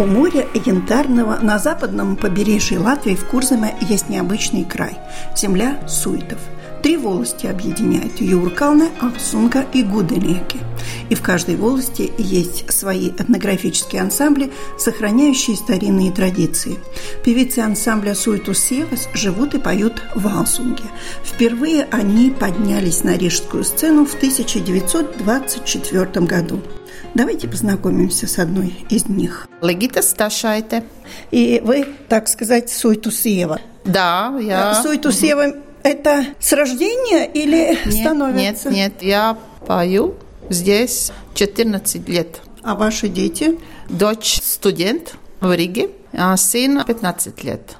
У 0.00 0.06
моря 0.06 0.46
Янтарного 0.54 1.40
на 1.42 1.58
западном 1.58 2.14
побережье 2.14 2.78
Латвии 2.78 3.16
в 3.16 3.24
Курзаме 3.24 3.74
есть 3.80 4.08
необычный 4.08 4.64
край– 4.64 4.96
земля 5.36 5.76
суитов. 5.88 6.38
Три 6.84 6.96
волости 6.96 7.48
объединяют– 7.48 8.20
Юркалне, 8.22 8.90
Алсунга 9.00 9.66
и 9.72 9.82
Гуденеки. 9.82 10.60
И 11.10 11.16
в 11.16 11.22
каждой 11.22 11.56
волости 11.56 12.12
есть 12.16 12.72
свои 12.72 13.08
этнографические 13.08 14.02
ансамбли, 14.02 14.52
сохраняющие 14.78 15.56
старинные 15.56 16.12
традиции. 16.12 16.78
Певицы 17.24 17.58
ансамбля 17.58 18.14
Суиту 18.14 18.54
Севас 18.54 19.08
живут 19.14 19.54
и 19.54 19.58
поют 19.58 20.00
в 20.14 20.28
Алсунге. 20.28 20.84
Впервые 21.24 21.88
они 21.90 22.30
поднялись 22.30 23.02
на 23.02 23.16
рижскую 23.16 23.64
сцену 23.64 24.06
в 24.06 24.14
1924 24.14 26.24
году. 26.24 26.62
Давайте 27.14 27.48
познакомимся 27.48 28.26
с 28.26 28.38
одной 28.38 28.84
из 28.90 29.08
них. 29.08 29.48
Легита 29.62 30.02
Сташайте. 30.02 30.84
И 31.30 31.60
вы, 31.64 31.86
так 32.08 32.28
сказать, 32.28 32.70
Суйтусева. 32.70 33.60
Да, 33.84 34.36
я... 34.40 34.74
Суйтусева– 34.82 35.54
это 35.82 36.26
с 36.38 36.52
рождения 36.52 37.24
или 37.26 37.78
Нет, 37.86 37.94
становится? 37.94 38.70
Нет, 38.70 38.94
нет, 39.00 39.02
я 39.02 39.38
пою 39.66 40.14
здесь 40.50 41.10
14 41.34 42.08
лет. 42.08 42.40
А 42.62 42.74
ваши 42.74 43.08
дети? 43.08 43.58
Дочь 43.88 44.40
студент 44.42 45.14
в 45.40 45.52
Риге, 45.54 45.90
а 46.12 46.36
сын 46.36 46.84
15 46.84 47.42
лет. 47.44 47.76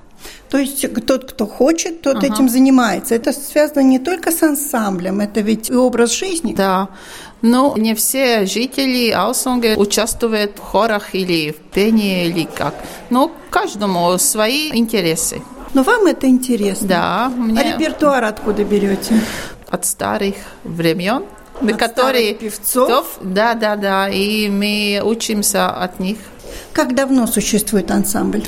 То 0.50 0.58
есть 0.58 0.86
тот, 1.06 1.30
кто 1.32 1.46
хочет, 1.46 2.00
тот 2.00 2.16
Ага. 2.16 2.26
этим 2.26 2.48
занимается. 2.48 3.14
Это 3.14 3.32
связано 3.32 3.80
не 3.80 3.98
только 3.98 4.32
с 4.32 4.42
ансамблем, 4.42 5.20
это 5.20 5.40
ведь 5.40 5.68
и 5.68 5.74
образ 5.74 6.12
жизни. 6.12 6.54
Да. 6.54 6.88
Но 7.42 7.74
не 7.76 7.94
все 7.94 8.46
жители 8.46 9.10
Аусунга 9.10 9.76
участвуют 9.76 10.58
в 10.58 10.60
хорах 10.60 11.14
или 11.14 11.52
в 11.52 11.56
пении, 11.72 12.26
или 12.26 12.44
как. 12.44 12.74
Но 13.10 13.30
каждому 13.50 14.18
свои 14.18 14.70
интересы. 14.72 15.40
Но 15.74 15.82
вам 15.82 16.06
это 16.06 16.26
интересно. 16.26 16.88
Да, 16.88 17.26
А 17.26 17.28
мне 17.28 17.62
репертуар 17.62 18.24
откуда 18.24 18.64
берете? 18.64 19.20
от 19.70 19.84
старых 19.84 20.34
времен, 20.64 21.24
От 21.60 21.76
которые 21.76 22.34
певцов? 22.34 23.18
Да, 23.20 23.54
да, 23.54 23.76
да. 23.76 24.08
И 24.08 24.48
мы 24.48 25.00
учимся 25.04 25.68
от 25.70 26.00
них. 26.00 26.18
Как 26.72 26.94
давно 26.94 27.26
существует 27.26 27.90
ансамбль? 27.90 28.44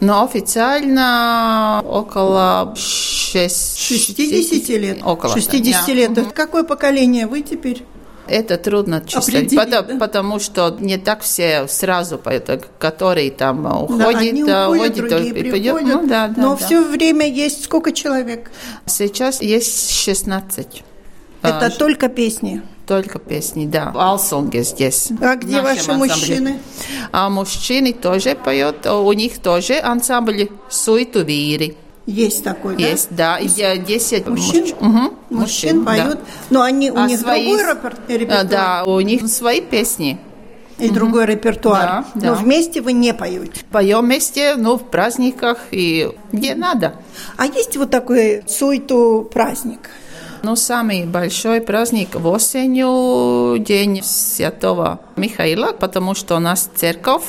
Но 0.00 0.24
официально 0.24 1.80
около 1.84 2.74
6... 2.76 3.78
60 3.78 4.68
лет? 4.70 4.98
Около. 5.04 5.32
60 5.32 5.86
да. 5.86 5.92
лет. 5.92 6.10
Мгм. 6.10 6.30
Какое 6.32 6.64
поколение 6.64 7.26
вы 7.26 7.42
теперь? 7.42 7.84
Это 8.28 8.56
трудно 8.56 8.98
Определить, 8.98 9.56
потому, 9.56 9.88
да? 9.88 9.98
потому 9.98 10.38
что 10.38 10.76
не 10.78 10.96
так 10.96 11.22
все 11.22 11.66
сразу 11.66 12.18
которые 12.78 13.30
там 13.30 13.66
уходят, 13.82 14.16
одни 14.16 14.42
э, 14.42 14.66
уходят, 14.68 14.94
другие 14.96 15.28
и 15.28 15.32
пойдет. 15.32 15.74
приходят. 15.74 16.02
Ну, 16.02 16.08
да, 16.08 16.28
да, 16.28 16.40
но 16.40 16.56
да. 16.56 16.64
все 16.64 16.82
время 16.82 17.28
есть 17.28 17.64
сколько 17.64 17.92
человек? 17.92 18.50
Сейчас 18.86 19.42
есть 19.42 19.90
16. 19.90 20.84
Это 21.42 21.66
А, 21.66 21.70
только 21.70 22.08
песни. 22.08 22.62
только 22.86 23.18
песни, 23.18 23.66
да. 23.66 23.90
В 23.90 23.98
Алсонге 23.98 24.62
здесь. 24.62 25.08
А 25.20 25.34
где 25.34 25.60
ваши 25.60 25.80
ансамбле. 25.90 26.08
мужчины? 26.08 26.60
А 27.10 27.28
мужчины 27.28 27.92
тоже 27.92 28.36
поют. 28.36 28.86
У 28.86 29.12
них 29.12 29.40
тоже 29.40 29.80
ансамбль 29.80 30.48
Суету 30.70 31.24
Вири. 31.24 31.76
Есть 32.06 32.42
такой, 32.42 32.76
да? 32.76 32.82
Есть, 32.82 33.08
да. 33.10 33.38
И 33.38 33.46
де- 33.48 33.78
10 33.78 34.26
Мужчин? 34.26 34.64
мужч- 34.64 34.76
Мгм, 34.80 35.10
Мужчин 35.30 35.84
да. 35.84 35.86
поют, 35.92 36.18
но 36.50 36.62
они 36.62 36.90
у 36.90 36.96
А 36.98 37.06
них 37.06 37.20
свои 37.20 37.46
другой 37.46 37.62
репер- 37.62 37.94
А, 38.08 38.12
репертуар 38.12 38.46
Да, 38.46 38.84
у 38.86 39.00
них 39.00 39.28
свои 39.28 39.60
песни. 39.60 40.18
и 40.78 40.90
другой 40.90 41.26
репертуар, 41.26 41.86
Да, 41.86 42.04
но 42.14 42.20
да. 42.20 42.34
вместе 42.34 42.80
вы 42.80 42.92
не 42.92 43.14
поете. 43.14 43.62
Поем 43.70 44.00
вместе, 44.06 44.56
ну, 44.56 44.76
в 44.78 44.82
праздниках 44.90 45.58
и 45.70 46.10
где 46.32 46.56
надо. 46.56 46.94
А 47.36 47.46
есть 47.46 47.76
вот 47.76 47.90
такой 47.90 48.42
суету 48.48 49.28
праздник? 49.32 49.90
Ну, 50.42 50.56
самый 50.56 51.04
большой 51.06 51.60
праздник 51.60 52.16
в 52.16 52.26
осенью, 52.26 53.58
день 53.58 54.00
Святого 54.02 54.98
Михаила, 55.16 55.72
потому 55.72 56.16
что 56.16 56.34
у 56.34 56.40
нас 56.40 56.68
церковь 56.74 57.22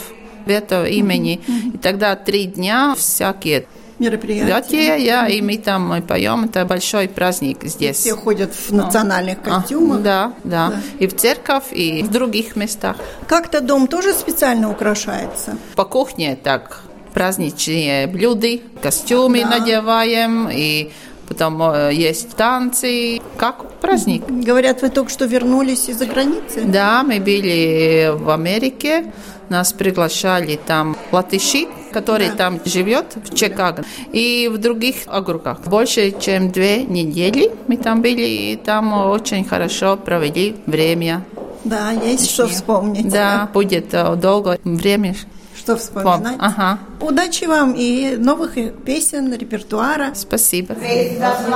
в 0.48 0.50
это 0.50 0.86
имени. 0.86 1.40
И 1.74 1.78
тогда 1.78 2.16
три 2.16 2.46
дня 2.46 2.96
всякие 2.98 3.68
Мероприятие. 4.00 4.48
мероприятия, 4.48 5.26
и 5.38 5.42
мы 5.42 5.58
там 5.58 6.02
поем. 6.02 6.46
Это 6.46 6.66
большой 6.66 7.08
праздник 7.08 7.60
здесь. 7.64 7.98
Все 7.98 8.16
ходят 8.16 8.54
в 8.54 8.72
национальных 8.72 9.38
А, 9.46 9.62
костюмах. 9.62 10.02
да, 10.02 10.34
да, 10.44 10.70
Да. 10.70 10.82
И 11.00 11.08
в 11.08 11.16
церковь, 11.16 11.66
и 11.72 12.04
в 12.04 12.10
других 12.12 12.56
местах. 12.56 12.98
Как-то 13.28 13.62
дом 13.62 13.88
тоже 13.88 14.14
специально 14.14 14.70
украшается. 14.70 15.58
По 15.76 15.86
кухне 15.86 16.36
так 16.42 16.82
праздничные 17.14 18.08
блюда, 18.08 18.60
костюмы 18.82 19.42
Да. 19.42 19.50
надеваем, 19.60 20.50
и 20.52 20.92
потом 21.28 21.62
э, 21.62 21.92
есть 21.94 22.30
танцы, 22.36 23.22
как 23.38 23.74
праздник. 23.80 24.24
Говорят, 24.28 24.82
вы 24.82 24.90
только 24.90 25.10
что 25.12 25.26
вернулись 25.26 25.88
из-за 25.90 26.06
границы? 26.06 26.62
Да, 26.66 27.04
мы 27.04 27.20
были 27.20 28.12
в 28.14 28.30
Америке, 28.30 29.12
нас 29.50 29.74
приглашали 29.74 30.60
там 30.66 30.98
латыши, 31.12 31.68
который 31.94 32.30
Да. 32.30 32.36
там 32.36 32.60
живет 32.66 33.06
в 33.16 33.34
Чикаго, 33.36 33.84
и 34.12 34.50
в 34.52 34.58
других 34.58 34.96
округах. 35.08 35.60
Больше 35.62 36.12
чем 36.20 36.52
две 36.52 36.84
недели 36.84 37.52
мы 37.68 37.78
там 37.78 38.02
были, 38.02 38.22
и 38.28 38.56
там 38.56 38.94
очень 39.10 39.46
хорошо 39.46 39.96
провели 39.98 40.56
время. 40.66 41.24
Да, 41.64 41.92
есть 41.92 42.30
что 42.30 42.48
вспомнить. 42.48 43.08
Да, 43.10 43.48
будет 43.54 43.94
э, 43.94 44.16
долго 44.16 44.58
время. 44.64 45.16
Что 45.56 45.78
вспоминать. 45.78 46.36
Ага, 46.40 46.80
Удачи 47.00 47.46
вам 47.46 47.74
и 47.78 48.18
новых 48.18 48.56
песен, 48.84 49.32
rепертуара. 49.34 50.14
спасибо. 50.14 50.74
Visas 50.74 51.48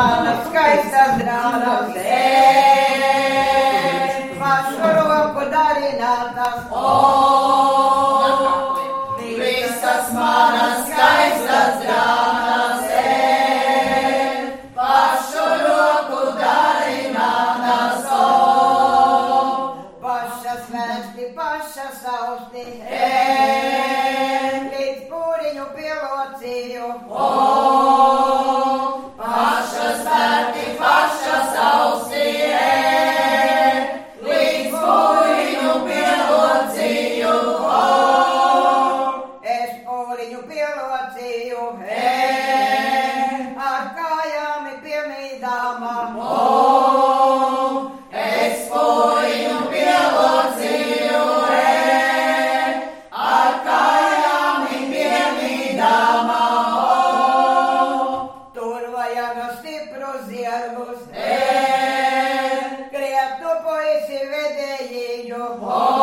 poi 63.68 64.00
si 64.06 64.18
vede 64.26 65.26
io. 65.26 65.58
Oh. 65.60 65.97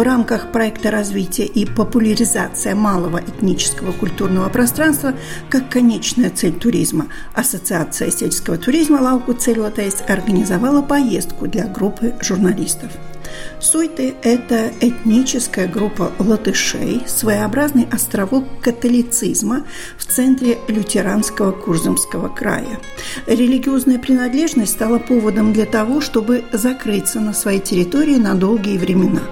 В 0.00 0.02
рамках 0.02 0.50
проекта 0.50 0.90
развития 0.90 1.44
и 1.44 1.66
популяризация 1.66 2.74
малого 2.74 3.18
этнического 3.20 3.92
культурного 3.92 4.48
пространства 4.48 5.12
как 5.50 5.68
конечная 5.68 6.30
цель 6.30 6.54
туризма 6.54 7.08
Ассоциация 7.34 8.10
сельского 8.10 8.56
туризма 8.56 8.96
«Лауку 8.96 9.34
Целотайс» 9.34 10.02
организовала 10.08 10.80
поездку 10.80 11.46
для 11.46 11.66
группы 11.66 12.14
журналистов. 12.22 12.90
Суйты– 13.60 14.14
это 14.22 14.72
этническая 14.80 15.68
группа 15.68 16.12
латышей, 16.18 17.02
своеобразный 17.06 17.86
островок 17.92 18.44
католицизма 18.62 19.64
в 19.98 20.06
центре 20.06 20.58
лютеранского 20.68 21.52
Курзамского 21.52 22.28
края. 22.28 22.80
Религиозная 23.26 23.98
принадлежность 23.98 24.72
стала 24.72 24.98
поводом 24.98 25.52
для 25.52 25.66
того, 25.66 26.00
чтобы 26.00 26.44
закрыться 26.52 27.20
на 27.20 27.34
своей 27.34 27.60
территории 27.60 28.16
на 28.16 28.34
долгие 28.34 28.78
времена 28.78 29.22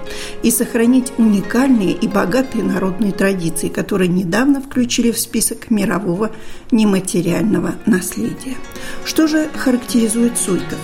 и 0.43 0.51
сохранить 0.51 1.13
уникальные 1.17 1.93
и 1.93 2.07
богатые 2.07 2.65
народные 2.65 3.13
традиции, 3.13 3.69
которые 3.69 4.09
недавно 4.09 4.61
включили 4.61 5.11
в 5.11 5.19
список 5.19 5.71
мирового 5.71 6.31
нематериального 6.71 7.77
наследия. 7.87 8.57
Что 9.05 9.27
же 9.27 9.49
характеризует 9.57 10.37
суйтов? 10.37 10.79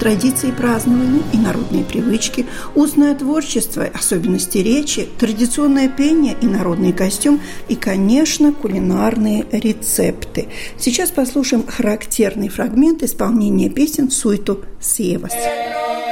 Традиции 0.00 0.50
празднования 0.50 1.22
и 1.32 1.36
народные 1.36 1.84
привычки, 1.84 2.46
устное 2.74 3.14
творчество, 3.14 3.84
особенности 3.84 4.58
речи, 4.58 5.06
традиционное 5.18 5.88
пение 5.88 6.34
и 6.40 6.46
народный 6.46 6.92
костюм 6.92 7.40
и, 7.68 7.76
конечно, 7.76 8.52
кулинарные 8.52 9.46
рецепты. 9.52 10.48
Сейчас 10.78 11.10
послушаем 11.10 11.66
характерный 11.66 12.48
фрагмент 12.48 13.02
исполнения 13.02 13.68
песен 13.68 14.10
«Суету 14.10 14.64
Севас». 14.80 15.32
Ar 15.32 16.09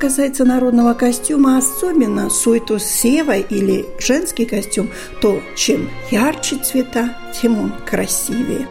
касается 0.00 0.44
народного 0.44 0.94
костюма, 0.94 1.58
особенно 1.58 2.30
суету 2.30 2.78
сева 2.78 3.36
или 3.36 3.86
женский 4.00 4.46
костюм, 4.46 4.88
то 5.20 5.40
чем 5.54 5.90
ярче 6.10 6.56
цвета, 6.56 7.16
тем 7.40 7.58
он 7.58 7.72
красивее. 7.86 8.66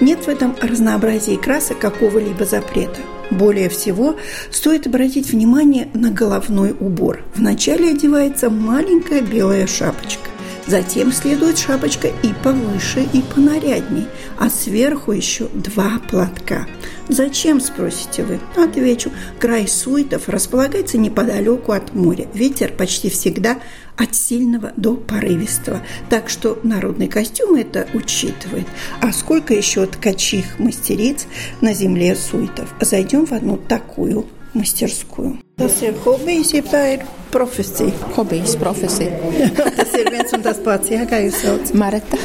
Нет 0.00 0.26
в 0.26 0.28
этом 0.28 0.54
разнообразии 0.60 1.36
красок 1.36 1.78
какого-либо 1.78 2.44
запрета. 2.44 3.00
Более 3.30 3.70
всего, 3.70 4.16
стоит 4.50 4.86
обратить 4.86 5.30
внимание 5.30 5.88
на 5.94 6.10
головной 6.10 6.76
убор. 6.78 7.24
Вначале 7.34 7.92
одевается 7.92 8.50
маленькая 8.50 9.22
белая 9.22 9.66
шапочка. 9.66 10.31
Затем 10.72 11.12
следует 11.12 11.58
шапочка 11.58 12.08
и 12.08 12.32
повыше, 12.42 13.06
и 13.12 13.20
понарядней, 13.20 14.06
а 14.38 14.48
сверху 14.48 15.12
еще 15.12 15.48
два 15.48 16.00
платка. 16.10 16.66
Зачем, 17.10 17.60
спросите 17.60 18.24
вы? 18.24 18.40
Отвечу, 18.56 19.10
край 19.38 19.68
суетов 19.68 20.30
располагается 20.30 20.96
неподалеку 20.96 21.72
от 21.72 21.94
моря. 21.94 22.26
Ветер 22.32 22.72
почти 22.72 23.10
всегда 23.10 23.58
от 23.98 24.14
сильного 24.14 24.72
до 24.78 24.94
порывистого. 24.94 25.82
Так 26.08 26.30
что 26.30 26.58
народный 26.62 27.08
костюм 27.08 27.54
это 27.56 27.86
учитывает. 27.92 28.66
А 29.02 29.12
сколько 29.12 29.52
еще 29.52 29.84
ткачих 29.84 30.58
мастериц 30.58 31.26
на 31.60 31.74
земле 31.74 32.16
суетов? 32.16 32.72
Зайдем 32.80 33.26
в 33.26 33.32
одну 33.32 33.58
такую 33.58 34.26
мастерскую. 34.57 35.37
Tas 35.57 35.79
ir 35.81 35.97
hobijs, 36.05 36.53
jeb 36.53 36.69
tā 36.69 36.83
ir 36.95 37.05
profesija. 37.33 37.93
Hobijs, 38.15 38.55
profesija. 38.61 39.11
Tas 39.77 39.93
ir 39.97 40.11
viens 40.13 40.33
un 40.37 40.45
tas 40.45 40.59
pats, 40.63 40.91
jā, 40.93 41.03
kā 41.09 41.21
jūs 41.25 41.41
saucat. 41.43 41.73
Mareta. 41.77 42.19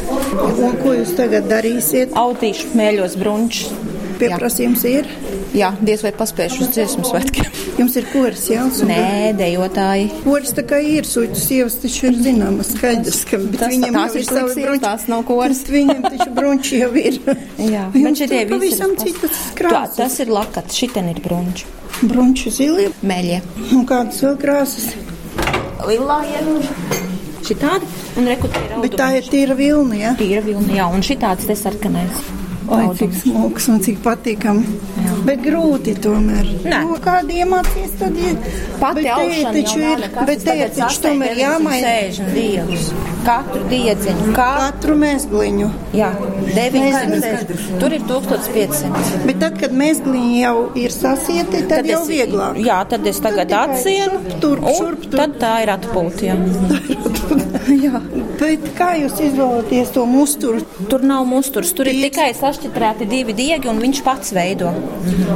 Un 0.52 0.78
ko 0.82 0.94
jūs 0.98 1.14
tagad 1.18 1.48
darīsiet? 1.50 2.14
Autīšu 2.18 2.74
mēļos 2.78 3.18
brunčs. 3.20 3.66
Pieprasījums 4.17 4.83
ir. 4.89 5.07
Jā, 5.57 5.71
diez 5.81 6.01
vai 6.03 6.11
paspēšu 6.17 6.63
uz 6.65 6.69
dziesmu 6.75 7.03
svētkiem. 7.07 7.45
Jums 7.77 7.95
ir 7.99 8.05
koris, 8.11 8.47
jā? 8.49 8.63
un- 8.65 8.89
Nē, 8.89 9.33
dejotāji. 9.37 10.07
Koris 10.23 10.53
tā 10.57 10.63
kā 10.67 10.79
ir, 10.83 11.03
suitu 11.05 11.35
sievas 11.39 11.75
taču 11.81 12.07
ir 12.09 12.17
zināmas, 12.25 12.71
skaidrs, 12.75 13.23
ka 13.29 13.37
bet 13.37 13.59
Tas- 13.59 13.73
viņiem 13.73 13.93
tās 13.93 14.15
ir 14.15 14.21
ir 14.21 14.25
savi 14.25 14.61
brunči. 14.63 14.81
tās 14.85 15.07
nav 15.07 15.23
koris. 15.29 15.63
Tas 15.67 15.73
Viņiem 15.77 16.01
taču 16.09 16.29
brunči 16.33 16.79
jau 16.81 16.91
ir. 16.95 17.19
Jā, 17.57 17.85
Jums 17.93 18.17
šitie 18.17 18.45
visi 18.45 18.51
pavisam 18.53 18.95
pas- 18.95 19.03
citas 19.05 19.31
Tā, 19.31 19.55
krāsas. 19.61 19.95
tas 19.95 20.19
ir 20.19 20.27
lakats, 20.27 20.75
šiten 20.75 21.09
ir 21.09 21.21
brunčs. 21.21 21.65
Brunči 22.03 22.51
zilie. 22.51 22.89
Meļie. 23.03 23.41
Un 23.73 23.85
kādas 23.85 24.21
vēl 24.21 24.37
krāsas? 24.37 24.91
Lilā 25.87 26.19
ir. 26.33 26.67
Šitādi. 27.47 27.85
Un 28.17 28.25
rekutē 28.27 28.59
ir 28.65 28.81
Bet 28.81 28.97
tā 28.99 29.07
ir 29.17 29.23
tīra 29.23 29.55
vilna, 29.55 29.95
jā? 29.95 30.15
Tīra 30.19 30.43
vilna, 30.43 30.73
jā, 30.75 30.87
un 30.93 31.01
šitāds 31.01 31.45
te 31.47 31.55
sarkanais. 31.55 32.17
Oi, 32.67 32.87
cik 32.99 33.13
smuks 33.15 33.67
un 33.71 33.79
cik 33.83 34.01
patīkami. 34.03 34.63
Jā. 35.03 35.13
Bet 35.27 35.39
grūti 35.45 35.93
tomēr. 36.03 36.47
Nu, 36.67 36.97
kādi 37.03 37.37
iemācīs, 37.43 37.93
tad 37.99 38.17
ir. 38.19 38.35
Pati 38.81 39.05
aušana 39.09 39.53
taču 39.55 39.79
ir, 39.83 40.03
bet 40.27 40.41
te 40.43 40.49
tagad 40.51 40.75
taču 40.77 41.01
tomēr 41.05 41.39
jāmaina 41.39 41.93
dievus. 42.35 42.89
Katru 43.27 43.61
diedziņu. 43.71 44.33
Katru 44.37 44.95
mēsgliņu. 44.99 45.69
Jā, 45.97 46.11
Nezinu. 46.55 47.17
900. 47.19 47.79
Tur 47.81 47.95
ir 47.97 48.05
1500. 48.07 49.25
Bet 49.27 49.41
tad, 49.43 49.57
kad 49.59 49.73
mēsgliņi 49.75 50.37
jau 50.43 50.55
ir 50.79 50.93
sasieti, 50.95 51.63
tad, 51.65 51.69
tad 51.73 51.89
jau 51.91 52.01
es- 52.03 52.11
vieglāk. 52.11 52.61
Jā, 52.63 52.81
tad 52.87 53.07
es 53.07 53.19
tagad 53.23 53.47
tikai 53.51 53.75
atsienu. 53.77 54.21
šurp, 54.21 54.39
turp, 54.43 54.69
šurp, 54.77 55.01
turp. 55.09 55.19
Tad 55.19 55.39
tā 55.43 55.53
ir 55.65 55.73
atpūta. 55.75 56.37
Jā. 57.87 57.97
Jā, 57.97 57.99
bet 58.39 58.63
kā 58.77 58.89
jūs 58.99 59.17
izvēlaties 59.23 59.89
to 59.95 60.03
musturu? 60.09 60.61
Tur 60.91 61.03
nav 61.07 61.25
musturs, 61.27 61.71
tur 61.75 61.87
ir 61.89 61.97
tikai 62.07 62.29
sašķidrēti 62.37 63.07
divi 63.09 63.35
diegi, 63.37 63.69
un 63.71 63.79
viņš 63.83 64.01
pats 64.05 64.33
veido. 64.35 64.71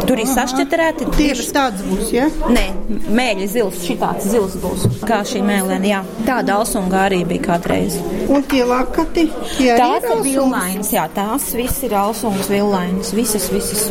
Tur 0.08 0.20
ir 0.22 0.29
sašķidrēti 0.29 1.08
Tieši 1.15 1.48
tāds 1.56 1.84
būs, 1.88 2.12
ja? 2.15 2.27
Nē, 2.51 2.65
mēģi 3.17 3.48
zils, 3.56 3.82
šitāds 3.88 4.29
zils 4.32 4.56
būs. 4.63 4.88
Kā 5.08 5.22
šī 5.27 5.44
mēlēna, 5.48 5.88
jā. 5.91 6.01
Tāda 6.27 6.60
alsunga 6.62 7.06
arī 7.08 7.22
bija 7.29 7.46
kādreiz. 7.51 7.98
Un 8.32 8.44
tie 8.51 8.63
lakati, 8.67 9.27
tie 9.58 9.75
Tās 9.79 10.03
ir 10.03 10.12
alsums? 10.12 10.27
villainas, 10.27 10.91
jā, 10.96 11.08
tās 11.15 11.51
viss 11.58 11.84
ir 11.88 11.96
alsungas 12.00 12.51
villainas, 12.51 13.13
visas, 13.17 13.50
visas. 13.53 13.88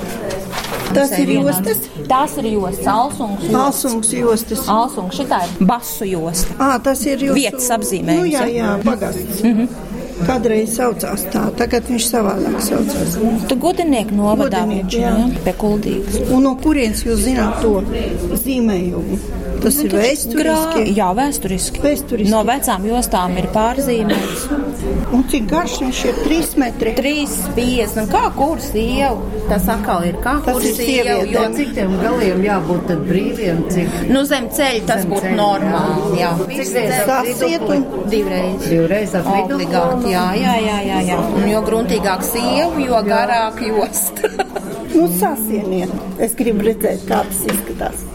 Tas 0.94 1.12
ir 1.18 1.30
jostas? 1.36 1.84
Tās 2.08 2.36
ir 2.40 2.48
jostas, 2.52 2.86
alsungas. 2.86 3.44
jostas. 3.44 3.60
Alsungs 3.64 4.12
jostas. 4.14 4.64
Alsunga, 4.68 5.14
šitā 5.14 5.42
ir 5.46 5.68
basu 5.68 6.08
josta. 6.08 6.56
Ā, 6.58 6.72
tas 6.82 7.04
ir 7.06 7.22
jūsu... 7.28 7.36
Vietas 7.38 7.70
apzīmējums, 7.76 8.20
Nu, 8.20 8.26
jā, 8.28 8.44
ja? 8.50 8.64
jā, 8.64 8.74
pagasts. 8.84 9.42
Mm 9.44 9.56
-hmm. 9.56 9.88
Kādreiz 10.20 10.74
saucās 10.76 11.22
tā, 11.32 11.46
tagad 11.56 11.86
viņš 11.88 12.06
savādāk 12.10 12.58
saucās. 12.60 13.14
Tu 13.48 13.56
gudinieki 13.56 14.14
novadā 14.14 14.66
viņš, 14.68 14.96
jā, 15.00 15.14
pie 15.44 15.54
kuldīgas. 15.62 16.18
Un 16.30 16.42
no 16.44 16.56
kurienes 16.60 17.04
jūs 17.06 17.22
zināt 17.24 17.62
to 17.62 17.80
zīmējumu? 18.44 19.18
Tas 19.60 19.76
ir 19.84 19.90
vēsturiski. 19.92 20.36
Grā- 20.40 20.86
Jā, 20.96 21.08
vēsturiski. 21.16 21.80
Vēsturiski. 21.84 22.30
No 22.32 22.42
vecām 22.48 22.84
jostām 22.88 23.36
ir 23.38 23.46
pārzīmēts. 23.54 24.46
Un 25.12 25.24
cik 25.28 25.46
garš 25.50 25.78
viņš 25.82 26.00
ir? 26.08 26.14
Trīs 26.24 26.52
metri. 26.56 26.92
3,50. 26.96 28.06
Kā 28.12 28.22
kurs 28.36 28.70
ieva? 28.74 29.18
Tas 29.50 29.66
atkal 29.68 30.04
ir 30.06 30.14
kā 30.22 30.36
Tas 30.44 30.54
kurs 30.54 30.76
sievietēm. 30.78 31.32
jo 31.34 31.42
Cik 31.56 31.72
tiem 31.74 31.96
galiem 32.02 32.42
jābūt 32.46 32.86
tad 32.88 33.00
brīviem, 33.08 33.62
cik 33.74 33.88
Nu, 34.10 34.24
zem 34.24 34.48
ceļa 34.48 34.84
tas 34.86 35.04
būtu 35.10 35.32
normāli. 35.36 36.20
Jā, 36.20 36.30
Cik 36.38 36.56
reizes 36.56 37.06
Sasiet 37.06 37.62
un 37.68 37.84
divreiz. 38.10 38.68
divreiz 38.68 39.14
ap? 39.14 39.26
Obligāti, 39.26 40.12
jā, 40.14 40.26
jā, 40.40 40.54
jā, 40.66 40.78
jā, 40.86 41.00
jā. 41.10 41.18
Un 41.36 41.48
jo 41.50 41.62
gruntīgāk 41.66 42.22
sievu, 42.22 42.86
jo 42.86 43.02
garāk 43.10 43.60
jost. 43.66 44.22
nu, 44.94 45.08
sasieniet. 45.20 45.90
Es 46.18 46.34
gribu 46.34 46.62
redzēt, 46.70 47.04
kā 47.10 47.24
tas 47.26 47.44
izskatās. 47.50 48.06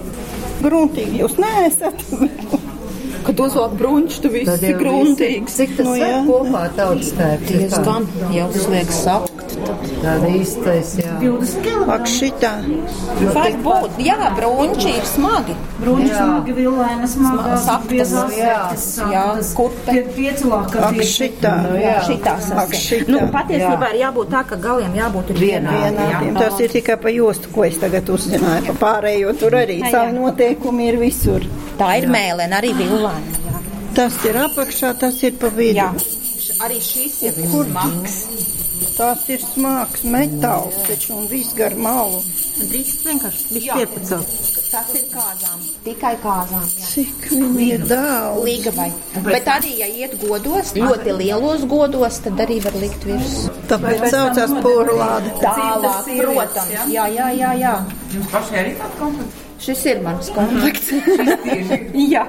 Gruntīgi 0.63 1.19
jūs 1.23 1.35
neesat. 1.41 2.05
Kad 3.25 3.39
uzvelk 3.41 3.73
brunču, 3.79 4.19
tu 4.21 4.29
viss 4.29 4.45
Tad 4.45 4.63
ir 4.67 4.75
gruntīgs. 4.77 5.55
Cik 5.57 5.71
tas 5.79 5.87
Nu, 5.87 5.95
nu, 5.95 5.97
jā. 5.97 6.19
kopā 6.27 6.67
tautas 6.77 7.09
tēvs? 7.17 7.47
Diezgan, 7.49 8.05
jau 8.35 8.49
uzliek 8.53 8.91
sakt. 8.93 9.55
Tāda 10.03 10.29
īstais, 10.37 10.91
jā. 11.21 11.75
Ak, 11.95 12.07
šitā. 12.09 12.51
Var 13.35 13.55
būt, 13.65 13.99
jā, 14.03 14.17
brunči 14.37 14.91
ir 14.99 15.05
smagi. 15.09 15.55
Jā. 15.85 16.19
smagi 16.19 16.55
villaina, 16.57 17.07
smagā 17.09 17.57
Saktas, 17.65 18.13
jā. 18.35 19.23
kurpe. 19.57 19.95
Ak, 20.89 20.99
šitā. 21.11 21.53
jā. 21.79 21.95
Šitā 22.07 22.35
šitā. 22.79 23.11
Nu, 23.11 23.21
patiesībā 23.33 23.91
ir 23.93 24.01
jābūt 24.03 24.33
tā, 24.33 24.43
ka 24.49 24.59
galiem 24.61 24.95
jābūt 24.97 25.33
vienādiem. 25.39 26.35
Tas 26.39 26.59
ir 26.63 26.73
tikai 26.75 26.97
pa 27.01 27.13
jostu, 27.13 27.51
ko 27.53 27.65
es 27.67 27.79
tagad 27.81 28.09
uzzināju. 28.09 28.73
Pa 28.73 28.77
pārējo 28.85 29.35
tur 29.39 29.57
arī 29.61 29.79
savi 29.91 30.15
noteikumi 30.17 30.89
ir 30.91 30.99
visur. 31.01 31.45
Tā 31.79 31.95
ir 32.01 32.09
mēlēna, 32.11 32.61
arī 32.61 32.73
villaina. 32.77 33.41
jā. 33.45 33.63
Tas 33.95 34.17
ir 34.27 34.35
apakšā, 34.35 34.93
tas 34.99 35.21
ir 35.23 35.37
pa 35.39 35.47
vidu. 35.55 35.79
Jā, 35.79 35.91
Arī 36.63 36.77
šis 36.79 37.17
jau 37.25 37.33
ir 37.35 37.49
Kur 37.51 37.67
smags. 37.67 38.17
Tas 38.95 39.23
ir 39.31 39.41
smags 39.43 40.03
metāls, 40.07 40.75
taču 40.87 41.17
un 41.17 41.25
viss 41.27 41.55
gar 41.57 41.73
malu. 41.75 42.21
Drīkst 42.55 43.01
vienkārši 43.03 43.47
viņš 43.51 43.65
piepacelt. 43.75 44.35
Tas 44.71 44.93
ir 44.95 45.03
kāzām. 45.11 45.65
Tikai 45.83 46.13
kāzām. 46.23 46.63
Jā. 46.79 46.87
Cik 46.93 47.25
viņi 47.31 47.67
ir 47.75 47.83
daudz. 47.89 48.45
Līgavai. 48.47 48.87
Bet 49.27 49.49
arī, 49.51 49.73
ja 49.81 49.89
iet 49.91 50.15
godos, 50.21 50.71
ļoti 50.77 51.17
lielos 51.19 51.65
godos, 51.71 52.21
tad 52.23 52.39
arī 52.45 52.61
var 52.63 52.79
likt 52.79 53.03
virsū. 53.07 53.51
Tāpēc 53.71 54.07
saucās 54.15 54.55
porlāde. 54.63 55.35
Tālāk, 55.43 56.09
protams. 56.21 56.73
Jā, 56.95 57.09
jā, 57.11 57.29
jā, 57.41 57.51
jā. 57.65 57.75
Jums 58.15 58.31
pašai 58.31 58.61
arī 58.63 58.73
tāds 58.79 58.99
komplekts? 59.03 59.43
Šis 59.65 59.85
ir 59.91 60.01
mans 60.07 60.31
komplekts. 60.35 60.91
jā. 62.15 62.25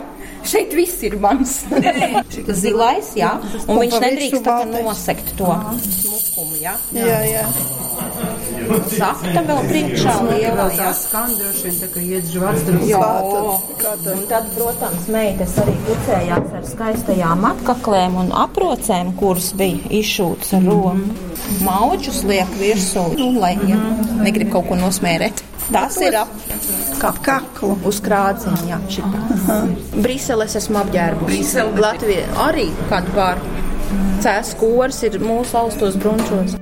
Šeit 0.46 0.74
viss 0.76 1.02
ir 1.06 1.16
mans. 1.22 1.56
Zilais, 2.62 3.12
jā. 3.18 3.32
Un 3.66 3.80
viņš 3.82 3.96
nedrīkst 4.04 4.44
tā 4.46 4.58
kā 4.62 4.82
nosekt 4.84 5.32
to 5.38 5.50
smukumu, 5.86 6.60
jā. 6.62 6.76
Jā, 6.94 7.20
jā. 7.26 7.46
Sakta 8.90 9.42
vēl 9.46 9.60
priekšā 9.70 10.14
lielā, 10.26 10.66
jā. 10.76 10.90
skan 10.98 11.34
droši 11.38 11.64
vien 11.66 11.76
tā, 11.80 11.88
ka 11.94 12.04
iet 12.04 12.30
žvārds 12.32 12.70
Jā, 12.88 13.00
kā 13.80 13.92
tad? 14.02 14.06
un 14.14 14.22
tad, 14.30 14.48
protams, 14.56 15.08
meitas 15.12 15.56
arī 15.62 15.74
pucējās 15.86 16.54
ar 16.60 16.64
skaistajām 16.70 17.46
atkaklēm 17.52 18.18
un 18.24 18.32
aprocēm, 18.44 19.12
kuras 19.20 19.52
bija 19.58 19.92
izšūtas 20.00 20.56
ar 20.58 20.66
romu. 20.66 21.10
Maučus 21.66 22.22
liek 22.26 22.50
virsū, 22.60 23.06
nu, 23.18 23.32
lai 23.40 23.54
ja 23.68 23.78
negrib 24.24 24.50
kaut 24.54 24.68
ko 24.70 24.78
nosmērēt. 24.80 25.44
Tas 25.66 25.96
ir 25.98 26.14
ap 26.20 26.30
Ap 27.06 27.18
kaklu. 27.22 27.74
uz 27.86 27.98
krāciņa, 28.02 28.62
jā, 28.70 28.78
šitā. 28.90 29.58
Briseles 30.02 30.56
esmu 30.58 30.80
apģērbusi. 30.80 31.66
Latvija 31.82 32.24
arī 32.46 32.68
kādu 32.90 33.12
pār. 33.14 33.42
Cēs 34.24 34.54
kors 34.58 35.02
ir 35.06 35.20
mūsu 35.22 35.58
austos 35.60 35.98
brunčos. 36.00 36.56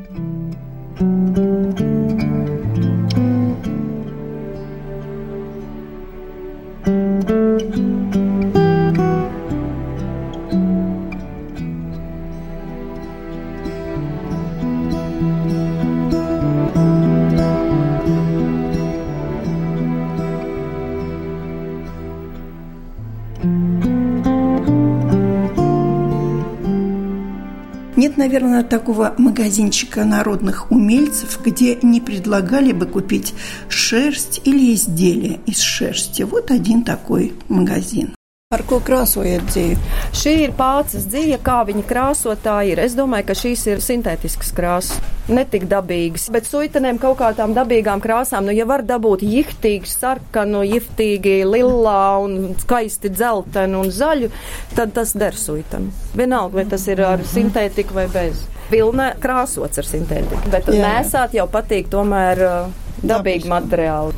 Наверное, 28.25 28.63
такого 28.63 29.15
магазинчика 29.19 30.03
народных 30.03 30.73
умельцев, 30.73 31.39
где 31.45 31.79
не 31.83 32.01
предлагали 32.01 32.73
бы 32.73 32.87
купить 32.87 33.35
шерсть 33.69 34.41
или 34.45 34.73
изделия 34.75 35.41
из 35.45 35.61
шерсти. 35.61 36.23
Вот 36.23 36.51
один 36.51 36.85
такой 36.85 37.35
магазин. 37.51 38.14
Ar 38.55 38.63
ko 38.71 38.77
krāsojat 38.87 39.49
dzīvi? 39.49 39.77
Šī 40.15 40.33
ir 40.45 40.53
pācis 40.55 41.09
dzīve, 41.11 41.41
kā 41.43 41.57
viņa 41.67 41.83
krāsotā 41.89 42.61
ir. 42.69 42.79
Es 42.79 42.93
domāju, 42.95 43.27
ka 43.27 43.35
šīs 43.41 43.65
ir 43.73 43.83
sintētiskas 43.83 44.53
krāsas, 44.55 45.01
ne 45.27 45.43
tik 45.51 45.67
dabīgas, 45.71 46.29
bet 46.31 46.47
suitenēm 46.47 47.01
kaut 47.03 47.19
kādām 47.19 47.57
dabīgām 47.57 48.03
krāsām. 48.05 48.47
Nu, 48.47 48.55
ja 48.55 48.69
var 48.71 48.85
dabūt 48.87 49.25
jihtīgi, 49.27 49.91
sarkanu, 49.91 50.63
jihtīgi, 50.71 51.41
lilā 51.51 51.99
un 52.23 52.55
skaisti 52.63 53.11
dzeltenu 53.11 53.83
un 53.83 53.91
zaļu, 53.91 54.31
tad 54.79 54.95
tas 54.95 55.17
der 55.19 55.35
suitam. 55.35 55.91
Vienalga, 56.15 56.61
vai 56.61 56.69
tas 56.71 56.87
ir 56.87 57.03
ar 57.03 57.27
sintētiku 57.27 57.99
vai 57.99 58.07
bez. 58.13 58.47
Vilna 58.71 59.11
krāsots 59.21 59.83
ar 59.83 59.89
sintētiku, 59.89 60.47
bet 60.55 60.71
mēsāt 60.71 61.35
jau 61.35 61.51
patīk 61.51 61.91
tomēr 61.93 62.47
uh, 62.47 62.85
dabīgi 63.03 63.51
materiāli. 63.51 64.15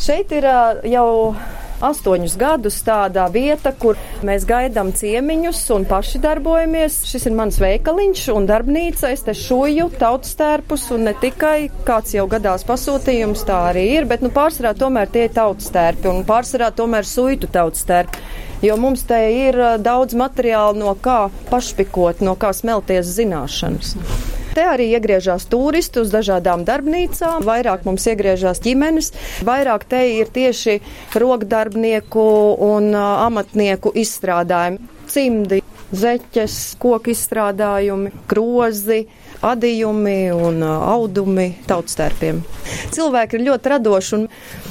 Šeit 0.00 0.30
ir 0.32 0.46
uh, 0.48 0.78
jau 0.88 1.08
astoņus 1.84 2.36
gadus 2.40 2.78
tāda 2.86 3.26
vieta, 3.32 3.72
kur 3.76 3.98
mēs 4.26 4.46
gaidām 4.48 4.92
ciemiņus 4.96 5.62
un 5.76 5.86
paši 5.90 6.20
darbojamies. 6.22 7.00
Šis 7.10 7.28
ir 7.30 7.36
mans 7.38 7.60
veikaliņš 7.62 8.26
un 8.34 8.48
darbnīca. 8.50 9.12
Es 9.14 9.24
te 9.26 9.34
šuju 9.36 9.90
tautas 10.00 10.36
tērpus 10.40 10.88
un 10.96 11.08
ne 11.08 11.14
tikai 11.20 11.70
kāds 11.86 12.14
jau 12.16 12.26
gadās 12.30 12.66
pasūtījums, 12.68 13.46
tā 13.48 13.62
arī 13.70 13.86
ir, 13.98 14.08
bet 14.10 14.24
nu 14.24 14.32
pārsvarā 14.34 14.74
tomēr 14.78 15.10
tie 15.12 15.26
ir 15.28 15.34
tautas 15.36 15.70
tērpi 15.74 16.10
un 16.10 16.24
pārsvarā 16.28 16.70
tomēr 16.76 17.08
suitu 17.08 17.50
tautas 17.50 17.86
tērpi. 17.88 18.24
Jo 18.60 18.76
mums 18.76 19.06
te 19.08 19.16
ir 19.32 19.56
uh, 19.56 19.78
daudz 19.80 20.12
materiāla, 20.20 20.76
no 20.76 20.92
kā 21.00 21.30
pašpikot, 21.48 22.20
no 22.20 22.36
kā 22.36 22.52
smelties 22.56 23.08
zināšanas. 23.16 23.96
Te 24.50 24.64
arī 24.66 24.88
iegriežas 24.96 25.44
turisti 25.46 26.00
uz 26.02 26.10
dažādām 26.10 26.64
darbnīcām, 26.66 27.44
vairāk 27.46 27.84
mums 27.86 28.06
iegriežas 28.10 28.58
ģimenes, 28.64 29.12
vairāk 29.46 29.84
te 29.86 30.00
ir 30.16 30.32
tieši 30.34 30.80
rokdarbnieku 31.22 32.24
un 32.66 32.90
amatnieku 32.98 33.92
izstrādājumi. 34.02 34.82
Cimdi, 35.10 35.60
zeķes, 35.94 36.56
koku 36.82 37.14
izstrādājumi, 37.14 38.10
grozi, 38.30 39.04
adījumi 39.46 40.30
un 40.34 40.60
uh, 40.64 40.84
audumi 40.92 41.46
tautstērpiem. 41.68 42.42
Cilvēki 42.94 43.38
ir 43.38 43.46
ļoti 43.48 43.72
radoši 43.72 44.14
un 44.18 44.26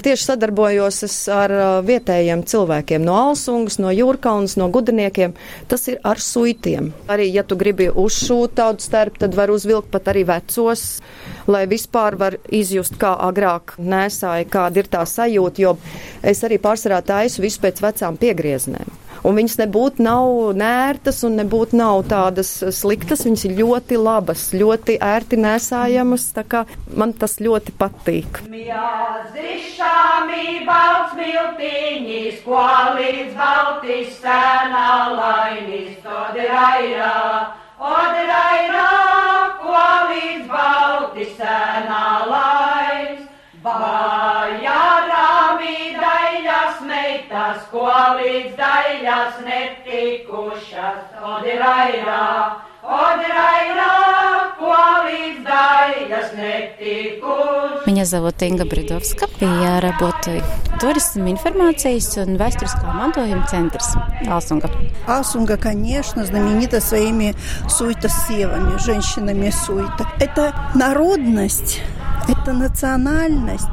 tieši 0.05 0.27
sadarbojos 0.29 1.01
ar 1.33 1.53
uh, 1.55 1.65
vietējiem 1.85 2.43
cilvēkiem 2.49 3.03
no 3.05 3.17
Alsungas, 3.29 3.79
no 3.81 3.93
Jūrkaunas, 3.93 4.57
no 4.61 4.69
gudiniekiem. 4.73 5.33
Tas 5.71 5.87
ir 5.89 5.99
ar 6.05 6.21
suitiem. 6.21 6.91
Arī, 7.09 7.29
ja 7.33 7.43
tu 7.47 7.57
gribi 7.59 7.89
uzšūt 7.89 8.55
tautstērpu, 8.59 9.23
tad 9.25 9.37
var 9.37 9.53
uzvilkt 9.53 9.91
pat 9.93 10.11
arī 10.13 10.25
vecos, 10.29 10.85
lai 11.49 11.65
vispār 11.69 12.19
var 12.19 12.39
izjust, 12.53 12.99
kā 13.01 13.15
agrāk 13.29 13.75
nesāja, 13.81 14.47
kāda 14.49 14.83
ir 14.83 14.91
tā 14.91 15.05
sajūta, 15.09 15.65
jo 15.65 15.75
es 16.21 16.45
arī 16.45 16.61
pārsvarā 16.61 17.01
taisu 17.05 17.45
visu 17.45 17.61
pēc 17.65 17.81
vecām 17.83 18.19
piegrieznēm. 18.21 19.08
Un 19.27 19.39
viņas 19.39 19.57
nebūtu 19.63 20.05
nav 20.05 20.29
nērtas 20.59 21.23
un 21.27 21.35
nebūtu 21.39 21.79
nav 21.79 22.05
tādas 22.11 22.51
sliktas, 22.75 23.25
viņas 23.27 23.45
ir 23.49 23.57
ļoti 23.59 23.99
labas, 23.99 24.49
ļoti 24.55 24.99
ērti 25.03 25.39
nesājamas, 25.41 26.29
tā 26.35 26.43
kā 26.47 26.65
man 26.95 27.13
tas 27.13 27.39
ļoti 27.43 27.75
patīk. 27.79 28.43
Jāzdišāmi 28.49 30.49
daļas 48.59 49.39
netikušas, 49.45 51.13
odirairā, 51.33 52.25
odirairā, 52.83 53.93
ko 54.59 54.75
līdz 55.07 55.43
daļas 55.47 56.33
netikušas. 56.39 57.85
Меня 57.85 58.05
зовут 58.05 58.41
Инга 58.41 58.65
Бредовска. 58.65 59.27
Я 59.39 59.79
работаю 59.79 60.43
туризм, 60.79 61.27
информацией 61.27 61.97
и 61.97 62.37
vēsturiskā 62.37 62.91
mantojuma 62.93 63.47
центrs 63.47 63.95
Алсунга. 64.27 64.69
Асунга, 65.07 65.57
конечно, 65.57 66.25
знаменита 66.25 66.81
своими 66.81 67.35
суета-севами, 67.67 68.77
женщинами 68.79 69.49
суета. 69.49 70.05
Это 70.19 70.53
народность, 70.75 71.81
это 72.27 72.53
национальность. 72.53 73.65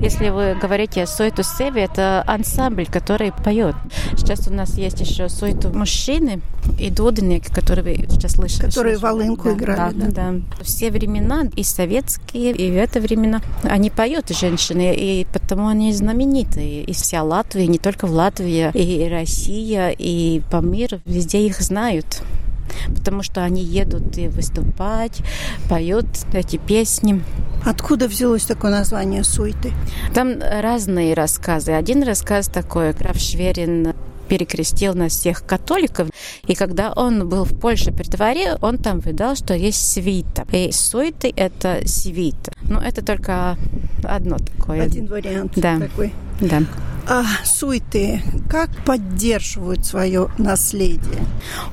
Если 0.00 0.30
вы 0.30 0.56
говорите 0.60 1.02
о 1.02 1.06
Суету 1.06 1.42
Севе, 1.42 1.84
это 1.84 2.22
ансамбль, 2.26 2.86
который 2.86 3.32
поет. 3.32 3.74
Сейчас 4.16 4.46
у 4.48 4.52
нас 4.52 4.74
есть 4.74 5.00
еще 5.00 5.28
Суету 5.28 5.70
мужчины 5.70 6.40
и 6.78 6.90
дудники, 6.90 7.52
которые 7.52 7.82
вы 7.82 8.06
сейчас 8.08 8.32
слышали. 8.32 8.66
Которые 8.66 8.98
волынку 8.98 9.48
да, 9.48 9.54
играли, 9.54 9.94
Да, 9.94 10.08
да. 10.10 10.34
Все 10.62 10.90
времена, 10.90 11.44
и 11.56 11.62
советские, 11.62 12.52
и 12.52 12.70
в 12.70 12.76
это 12.76 13.00
времена, 13.00 13.40
они 13.62 13.90
поют, 13.90 14.30
женщины, 14.30 14.94
и 14.94 15.26
потому 15.32 15.68
они 15.68 15.92
знаменитые. 15.92 16.84
И 16.84 16.92
вся 16.92 17.22
Латвия, 17.22 17.66
не 17.66 17.78
только 17.78 18.06
в 18.06 18.12
Латвии, 18.12 18.70
и 18.74 19.08
Россия, 19.08 19.90
и 19.90 20.42
по 20.50 20.56
миру, 20.56 21.00
везде 21.04 21.46
их 21.46 21.60
знают. 21.60 22.22
Потому 22.94 23.22
что 23.22 23.42
они 23.42 23.62
едут 23.62 24.16
и 24.18 24.28
выступать, 24.28 25.20
поют 25.68 26.06
эти 26.32 26.56
песни. 26.56 27.22
Откуда 27.64 28.08
взялось 28.08 28.44
такое 28.44 28.70
название 28.70 29.24
суеты? 29.24 29.72
Там 30.14 30.34
разные 30.40 31.14
рассказы. 31.14 31.72
Один 31.72 32.02
рассказ 32.02 32.48
такой, 32.48 32.92
граф 32.92 33.16
Шверин 33.16 33.94
перекрестил 34.28 34.94
нас 34.94 35.12
всех 35.12 35.44
католиков. 35.44 36.08
И 36.46 36.54
когда 36.54 36.92
он 36.92 37.28
был 37.28 37.44
в 37.44 37.58
Польше 37.58 37.92
при 37.92 38.04
дворе, 38.04 38.56
он 38.60 38.78
там 38.78 39.00
видал, 39.00 39.36
что 39.36 39.54
есть 39.54 39.92
свита. 39.92 40.46
И 40.52 40.72
суеты– 40.72 41.32
это 41.36 41.86
свита. 41.86 42.52
Ну, 42.62 42.78
это 42.80 43.04
только 43.04 43.56
одно 44.02 44.36
такое. 44.38 44.82
Один 44.82 45.06
вариант 45.06 45.52
Да. 45.56 45.78
такой. 45.78 46.12
Да. 46.40 46.62
А 47.06 47.22
суеты, 47.44 48.22
как 48.48 48.70
поддерживают 48.86 49.84
свое 49.84 50.30
наследие? 50.38 51.26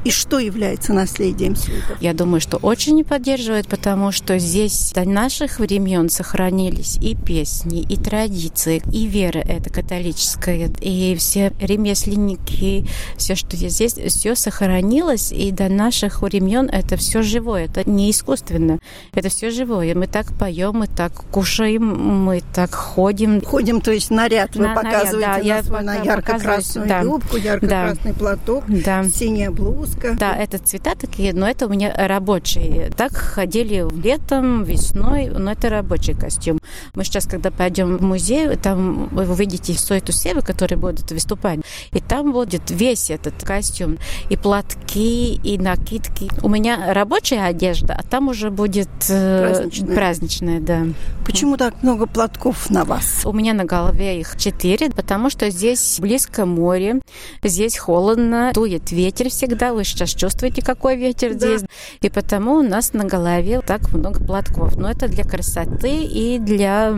И 0.04 0.12
что 0.12 0.40
является 0.40 0.92
наследием 0.92 1.56
суетов? 1.56 2.02
Я 2.02 2.14
думаю, 2.14 2.42
что 2.42 2.58
очень 2.58 3.02
поддерживают, 3.06 3.68
потому 3.68 4.12
что 4.12 4.38
здесь 4.40 4.92
до 4.94 5.08
наших 5.08 5.60
времен 5.60 6.10
сохранились 6.10 6.98
и 6.98 7.16
песни, 7.16 7.82
и 7.82 7.96
традиции, 7.96 8.84
и 8.92 9.06
вера 9.06 9.40
эта 9.40 9.70
католическая, 9.70 10.70
и 10.82 11.16
все 11.16 11.54
ремесленники, 11.62 12.86
все, 13.16 13.36
что 13.36 13.56
здесь, 13.56 13.94
все 13.94 14.36
сохранилось, 14.36 15.32
и 15.32 15.52
до 15.52 15.70
наших 15.70 16.24
времен 16.24 16.68
это 16.70 16.98
все 16.98 17.22
живое, 17.22 17.66
это 17.66 17.90
не 17.90 18.12
искусственно, 18.12 18.80
это 19.14 19.30
все 19.30 19.50
живое. 19.50 19.96
Мы 19.96 20.08
так 20.08 20.34
поем, 20.38 20.80
мы 20.80 20.88
так 20.88 21.14
кушаем, 21.32 22.26
мы 22.26 22.42
так 22.54 22.76
ходим. 22.76 23.42
Ходим, 23.42 23.80
то 23.80 23.92
есть 23.92 24.10
наряд 24.10 24.58
вы 24.58 24.68
на, 24.68 24.76
показываете 24.76 25.21
да, 25.22 25.38
я 25.38 25.64
свой, 25.64 25.84
на 25.84 25.96
ярко-красную 25.96 26.88
да, 26.88 27.02
юбку, 27.02 27.38
ярко-красный 27.38 28.14
да, 28.14 28.18
платок, 28.18 28.64
да, 28.68 29.04
синяя 29.04 29.52
блузка. 29.52 30.16
Да, 30.18 30.36
это 30.36 30.58
цвета 30.58 30.96
такие, 30.96 31.34
но 31.34 31.48
это 31.48 31.68
у 31.68 31.70
меня 31.70 31.94
рабочие. 31.96 32.92
Так 32.96 33.14
ходили 33.14 33.86
летом, 34.02 34.64
весной, 34.64 35.28
но 35.28 35.52
это 35.52 35.70
рабочий 35.70 36.14
костюм. 36.14 36.60
Мы 36.96 37.04
сейчас, 37.04 37.26
когда 37.26 37.52
пойдем 37.52 37.98
в 37.98 38.02
музей, 38.02 38.56
там 38.58 39.08
вы 39.10 39.30
увидите 39.30 39.74
Сойту 39.74 40.12
Севы, 40.12 40.42
которые 40.42 40.78
будут 40.78 41.12
выступать, 41.12 41.60
и 41.92 42.00
там 42.00 42.32
будет 42.32 42.70
весь 42.70 43.10
этот 43.10 43.44
костюм, 43.44 43.98
и 44.30 44.38
платки, 44.38 45.36
и 45.36 45.58
накидки. 45.58 46.30
У 46.42 46.50
меня 46.50 46.94
рабочая 46.94 47.44
одежда, 47.46 47.96
а 47.98 48.04
там 48.04 48.28
уже 48.28 48.50
будет 48.50 48.90
э, 49.10 49.54
праздничная, 49.54 49.96
праздничная 49.96 50.60
да. 50.60 50.86
Почему 51.26 51.58
так 51.58 51.84
много 51.84 52.08
платков 52.08 52.70
на 52.70 52.84
вас? 52.84 53.22
У 53.26 53.34
меня 53.34 53.54
на 53.54 53.66
голове 53.66 54.20
их 54.20 54.36
четыре, 54.38 54.90
потому 54.90 55.11
что 55.30 55.50
здесь 55.50 56.00
близко 56.00 56.46
море, 56.46 57.02
здесь 57.44 57.78
холодно, 57.78 58.52
дует 58.54 58.92
ветер 58.92 59.30
всегда, 59.30 59.74
вы 59.74 59.84
сейчас 59.84 60.12
чувствуете, 60.12 60.62
какой 60.62 60.96
ветер 60.96 61.34
да. 61.34 61.38
здесь, 61.38 61.62
и 62.02 62.10
потому 62.10 62.56
у 62.56 62.64
нас 62.64 62.94
на 62.94 63.06
голове 63.06 63.62
так 63.62 63.92
много 63.94 64.24
платков. 64.24 64.78
Но 64.78 64.90
это 64.90 65.08
для 65.08 65.24
красоты 65.24 66.04
и 66.04 66.40
для 66.40 66.94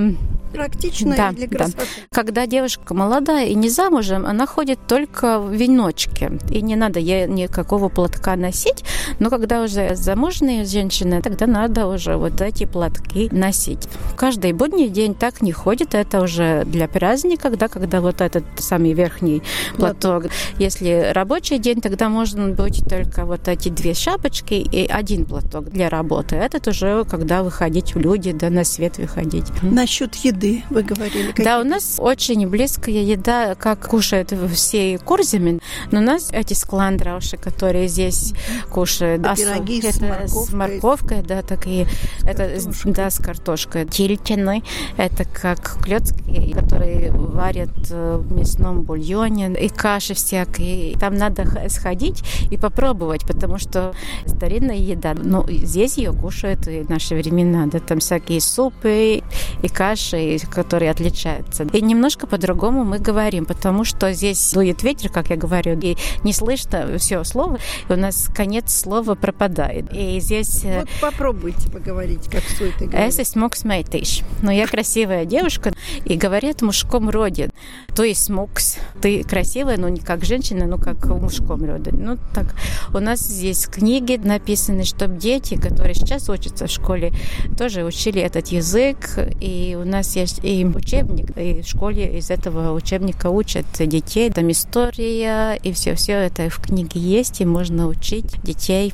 практично 0.53 1.15
да, 1.15 1.31
для 1.31 1.47
красоты. 1.47 1.77
Да. 1.77 1.85
Когда 2.11 2.45
девушка 2.45 2.93
молодая 2.93 3.47
и 3.47 3.55
не 3.55 3.69
замужем, 3.69 4.25
она 4.25 4.45
ходит 4.45 4.79
только 4.87 5.39
в 5.39 5.51
веночке. 5.51 6.31
И 6.49 6.61
не 6.61 6.75
надо 6.75 6.99
ей 6.99 7.27
никакого 7.27 7.89
платка 7.89 8.35
носить. 8.35 8.83
Но 9.19 9.29
когда 9.29 9.63
уже 9.63 9.95
замужние 9.95 10.65
женщины, 10.65 11.21
тогда 11.21 11.47
надо 11.47 11.87
уже 11.87 12.15
вот 12.15 12.41
эти 12.41 12.65
платки 12.65 13.29
носить. 13.31 13.87
Каждый 14.15 14.53
будний 14.53 14.89
день 14.89 15.15
так 15.15 15.41
не 15.41 15.51
ходит. 15.51 15.95
Это 15.95 16.21
уже 16.21 16.63
для 16.65 16.87
праздника, 16.87 17.49
да, 17.49 17.67
когда 17.67 18.01
вот 18.03 18.21
этот 18.21 18.43
самый 18.57 18.93
верхний 18.93 19.41
платок. 19.77 20.25
Если 20.59 21.11
рабочий 21.13 21.57
день, 21.57 21.81
тогда 21.81 22.09
можно 22.09 22.49
быть 22.49 22.83
только 22.87 23.25
вот 23.25 23.47
эти 23.47 23.69
две 23.69 23.93
шапочки 23.93 24.53
и 24.53 24.85
один 24.85 25.25
платок 25.25 25.69
для 25.69 25.89
работы. 25.89 26.35
Этот 26.35 26.67
уже 26.67 27.03
когда 27.05 27.43
выходить 27.43 27.95
в 27.95 27.99
люди, 27.99 28.31
да, 28.31 28.49
на 28.49 28.63
свет 28.63 28.97
выходить. 28.97 29.45
Насчет 29.61 30.15
еды 30.15 30.63
вы 30.69 30.83
говорили? 30.83 31.29
Какие? 31.29 31.45
Да, 31.45 31.59
у 31.59 31.63
нас 31.63 31.95
очень 31.99 32.47
близкая 32.47 33.01
еда, 33.01 33.55
как 33.55 33.87
кушают 33.87 34.33
все 34.53 34.97
курзами. 34.97 35.59
Но 35.91 35.99
у 35.99 36.03
нас 36.03 36.29
эти 36.31 36.53
скландраши, 36.53 37.37
которые 37.37 37.87
здесь 37.87 38.33
кушают. 38.69 39.21
Да, 39.21 39.35
пироги 39.35 39.81
с 39.81 40.01
морковкой. 40.01 40.45
с 40.45 40.53
морковкой, 40.53 41.21
да, 41.21 41.41
такие. 41.41 41.87
Это, 42.23 42.59
да, 42.85 43.09
с 43.09 43.17
картошкой. 43.17 43.85
Тильтины, 43.85 44.63
это 44.97 45.25
как 45.25 45.77
клетки, 45.81 46.53
которые 46.53 47.11
варят 47.11 47.69
в 47.93 48.31
мясном 48.31 48.81
бульоне, 48.81 49.53
и 49.53 49.69
каши 49.69 50.13
всякие. 50.13 50.97
Там 50.97 51.15
надо 51.15 51.45
сходить 51.69 52.23
и 52.51 52.57
попробовать, 52.57 53.25
потому 53.25 53.57
что 53.57 53.93
старинная 54.25 54.77
еда. 54.77 55.13
Но 55.13 55.45
здесь 55.49 55.97
ее 55.97 56.13
кушают 56.13 56.67
и 56.67 56.81
в 56.81 56.89
наши 56.89 57.15
времена, 57.15 57.67
да, 57.67 57.79
там 57.79 57.99
всякие 57.99 58.41
супы 58.41 59.21
и 59.61 59.67
каши, 59.67 60.37
которые 60.51 60.91
отличаются. 60.91 61.63
И 61.63 61.81
немножко 61.81 62.27
по-другому 62.27 62.83
мы 62.83 62.99
говорим, 62.99 63.45
потому 63.45 63.83
что 63.83 64.11
здесь 64.13 64.53
дует 64.53 64.83
ветер, 64.83 65.09
как 65.09 65.29
я 65.29 65.35
говорю, 65.35 65.79
и 65.79 65.97
не 66.23 66.33
слышно 66.33 66.97
все 66.97 67.23
слово, 67.23 67.59
и 67.89 67.93
у 67.93 67.95
нас 67.95 68.29
конец 68.33 68.73
слова 68.73 69.15
пропадает. 69.15 69.85
И 69.93 70.19
здесь... 70.19 70.63
Э, 70.63 70.81
вот 70.81 70.89
попробуйте 71.01 71.69
поговорить, 71.69 72.29
как 72.29 72.43
все 72.43 72.69
это 72.69 72.85
говорит. 72.85 73.07
Es 73.07 73.19
esmu 73.19 73.49
смейтиш. 73.53 74.21
Но 74.41 74.51
я 74.51 74.67
красивая 74.67 75.25
девушка, 75.25 75.73
и 76.05 76.15
говорят 76.15 76.61
в 76.61 76.65
мужском 76.65 77.09
роде. 77.09 77.49
То 77.95 78.03
есть 78.03 78.23
смокс. 78.23 78.77
Ты 79.01 79.23
красивая, 79.23 79.77
но 79.77 79.89
не 79.89 79.99
как 79.99 80.23
женщина, 80.25 80.65
но 80.65 80.77
как 80.77 81.05
в 81.05 81.21
мужском 81.21 81.63
роде. 81.63 81.91
Ну, 81.91 82.17
так. 82.33 82.55
У 82.93 82.99
нас 82.99 83.19
здесь 83.19 83.67
книги 83.67 84.19
написаны, 84.23 84.83
чтобы 84.83 85.17
дети, 85.17 85.55
которые 85.55 85.95
сейчас 85.95 86.29
учатся 86.29 86.67
в 86.67 86.71
школе, 86.71 87.13
тоже 87.57 87.83
учили 87.83 88.21
этот 88.21 88.47
язык. 88.47 88.97
И 89.39 89.77
у 89.79 89.85
нас 89.85 90.15
есть 90.15 90.39
и 90.43 90.65
учебник, 90.65 91.37
и 91.37 91.61
в 91.61 91.67
школе 91.67 92.17
из 92.17 92.29
этого 92.29 92.73
учебника 92.73 93.29
учат 93.29 93.65
детей. 93.79 94.29
Там 94.31 94.49
история, 94.51 95.55
и 95.55 95.71
все-все 95.71 96.13
это 96.13 96.49
в 96.49 96.59
книге 96.59 96.99
есть, 96.99 97.41
и 97.41 97.45
можно 97.45 97.87
учить 97.87 98.41
детей 98.43 98.93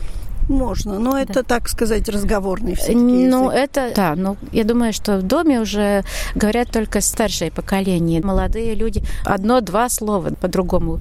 можно, 0.49 0.99
но 0.99 1.13
да. 1.13 1.21
это, 1.21 1.43
так 1.43 1.69
сказать, 1.69 2.09
разговорный 2.09 2.75
все 2.75 2.93
Ну, 2.93 3.49
это, 3.49 3.91
да, 3.95 4.15
но 4.15 4.37
я 4.51 4.63
думаю, 4.63 4.93
что 4.93 5.17
в 5.17 5.23
доме 5.23 5.61
уже 5.61 6.03
говорят 6.35 6.71
только 6.71 7.01
старшее 7.01 7.51
поколение. 7.51 8.21
Молодые 8.21 8.75
люди 8.75 9.03
одно-два 9.25 9.89
слова 9.89 10.31
по-другому 10.41 10.99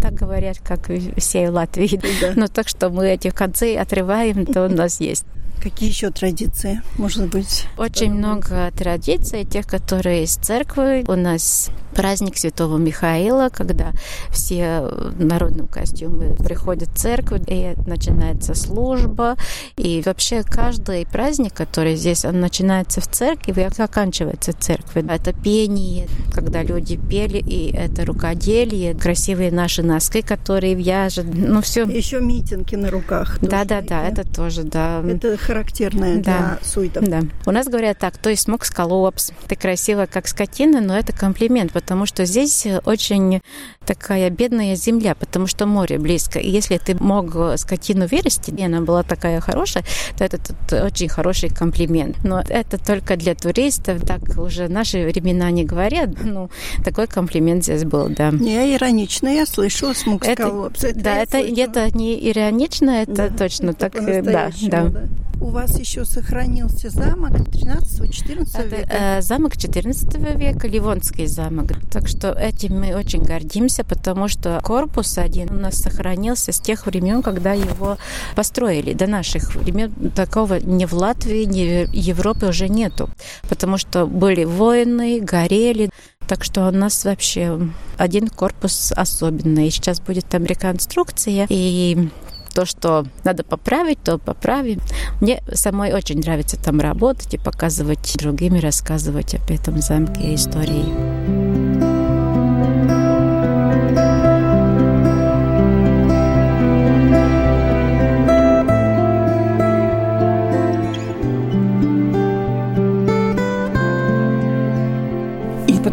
так 0.00 0.14
говорят, 0.14 0.58
как 0.58 0.90
все 1.16 1.50
в 1.50 1.54
Латвии. 1.54 2.00
Да. 2.20 2.32
Но 2.34 2.48
так 2.48 2.68
что 2.68 2.90
мы 2.90 3.08
эти 3.08 3.30
концы 3.30 3.76
отрываем, 3.76 4.46
то 4.46 4.66
у 4.66 4.68
нас 4.68 5.00
есть. 5.00 5.24
Какие 5.62 5.88
еще 5.88 6.10
традиции, 6.10 6.82
может 6.96 7.28
быть? 7.28 7.66
Очень 7.76 8.14
много 8.14 8.70
традиций, 8.76 9.44
тех, 9.44 9.66
которые 9.66 10.24
из 10.24 10.36
церкви. 10.36 11.04
У 11.08 11.16
нас 11.16 11.70
праздник 11.94 12.36
Святого 12.36 12.78
Михаила, 12.78 13.48
когда 13.48 13.90
все 14.30 14.82
в 14.82 15.24
народном 15.24 15.66
костюме 15.66 16.36
приходят 16.36 16.90
в 16.90 16.96
церковь, 16.96 17.42
и 17.48 17.74
начинается 17.86 18.54
служба. 18.54 19.36
И 19.76 20.00
вообще 20.06 20.44
каждый 20.44 21.06
праздник, 21.06 21.54
который 21.54 21.96
здесь, 21.96 22.24
он 22.24 22.38
начинается 22.38 23.00
в 23.00 23.08
церкви 23.08 23.60
и 23.60 23.82
оканчивается 23.82 24.52
в 24.52 24.58
церкви. 24.58 25.04
Это 25.08 25.32
пение, 25.32 26.06
когда 26.32 26.62
люди 26.62 26.96
пели, 26.96 27.38
и 27.38 27.72
это 27.74 28.04
рукоделие, 28.04 28.94
красивые 28.94 29.50
наши 29.50 29.82
носки, 29.82 30.22
которые 30.22 30.74
вяжут. 30.74 31.26
Ну, 31.34 31.60
все. 31.62 31.84
Еще 31.84 32.20
митинги 32.20 32.76
на 32.76 32.90
руках. 32.90 33.38
Да, 33.40 33.64
да, 33.64 33.80
да, 33.80 34.06
это 34.06 34.22
тоже, 34.22 34.62
да. 34.62 35.02
Это 35.02 35.36
характерное 35.48 36.16
да. 36.18 36.22
для 36.22 36.58
суетов. 36.62 37.08
Да. 37.08 37.22
У 37.46 37.50
нас 37.50 37.66
говорят 37.66 37.98
так, 37.98 38.18
то 38.18 38.28
есть 38.28 38.42
смог 38.42 38.66
скалопс. 38.66 39.32
Ты 39.48 39.56
красивая, 39.56 40.06
как 40.06 40.28
скотина, 40.28 40.82
но 40.82 40.96
это 40.96 41.14
комплимент, 41.14 41.72
потому 41.72 42.04
что 42.04 42.26
здесь 42.26 42.66
очень 42.84 43.40
такая 43.86 44.28
бедная 44.28 44.74
земля, 44.74 45.14
потому 45.14 45.46
что 45.46 45.64
море 45.66 45.98
близко. 45.98 46.38
И 46.38 46.50
если 46.50 46.76
ты 46.76 46.94
мог 46.94 47.34
скотину 47.58 48.06
вырасти, 48.06 48.50
и 48.50 48.62
она 48.62 48.82
была 48.82 49.02
такая 49.02 49.40
хорошая, 49.40 49.84
то 50.18 50.24
это, 50.24 50.36
это 50.36 50.84
очень 50.84 51.08
хороший 51.08 51.48
комплимент. 51.48 52.22
Но 52.24 52.42
это 52.46 52.76
только 52.76 53.16
для 53.16 53.34
туристов, 53.34 54.02
так 54.06 54.20
уже 54.36 54.68
наши 54.68 55.06
времена 55.06 55.50
не 55.50 55.64
говорят. 55.64 56.10
Ну, 56.22 56.50
такой 56.84 57.06
комплимент 57.06 57.64
здесь 57.64 57.84
был, 57.84 58.10
да. 58.10 58.30
Не 58.30 58.74
иронично, 58.74 59.28
я 59.28 59.46
слышала 59.46 59.94
смог 59.94 60.26
это, 60.26 60.70
это, 60.82 60.94
Да, 60.94 61.16
это, 61.16 61.38
это 61.38 61.96
не 61.96 62.30
иронично, 62.30 62.90
это 62.90 63.14
да, 63.14 63.30
точно 63.30 63.70
это 63.70 63.88
так, 63.88 63.94
да, 64.24 64.50
да. 64.60 64.88
да. 64.88 65.08
У 65.40 65.50
вас 65.50 65.78
еще 65.78 66.04
сохранился 66.04 66.90
замок 66.90 67.30
13-14 67.30 68.68
века? 68.68 68.88
Э, 68.90 69.22
замок 69.22 69.56
14 69.56 70.14
века, 70.36 70.66
Ливонский 70.66 71.26
замок. 71.26 71.72
Так 71.92 72.08
что 72.08 72.32
этим 72.32 72.80
мы 72.80 72.96
очень 72.96 73.22
гордимся, 73.22 73.84
потому 73.84 74.26
что 74.26 74.60
корпус 74.64 75.16
один 75.16 75.50
у 75.50 75.60
нас 75.60 75.76
сохранился 75.76 76.50
с 76.50 76.58
тех 76.58 76.86
времен, 76.86 77.22
когда 77.22 77.52
его 77.52 77.98
построили. 78.34 78.94
До 78.94 79.06
наших 79.06 79.54
времен 79.54 80.10
такого 80.10 80.58
ни 80.58 80.84
в 80.86 80.92
Латвии, 80.92 81.44
ни 81.44 81.86
в 81.86 81.92
Европе 81.92 82.46
уже 82.46 82.68
нету. 82.68 83.08
Потому 83.48 83.78
что 83.78 84.06
были 84.06 84.42
войны, 84.42 85.20
горели. 85.20 85.90
Так 86.26 86.42
что 86.42 86.66
у 86.66 86.70
нас 86.72 87.04
вообще 87.04 87.60
один 87.96 88.26
корпус 88.28 88.92
особенный. 88.94 89.70
Сейчас 89.70 90.00
будет 90.00 90.26
там 90.26 90.44
реконструкция, 90.44 91.46
и 91.48 92.10
то, 92.58 92.66
что 92.66 93.06
надо 93.22 93.44
поправить, 93.44 94.02
то 94.02 94.18
поправим. 94.18 94.80
Мне 95.20 95.40
самой 95.52 95.92
очень 95.92 96.18
нравится 96.18 96.60
там 96.60 96.80
работать 96.80 97.34
и 97.34 97.38
показывать 97.38 98.16
другим, 98.18 98.58
рассказывать 98.58 99.36
об 99.36 99.48
этом 99.48 99.80
замке 99.80 100.32
и 100.32 100.34
истории. 100.34 101.37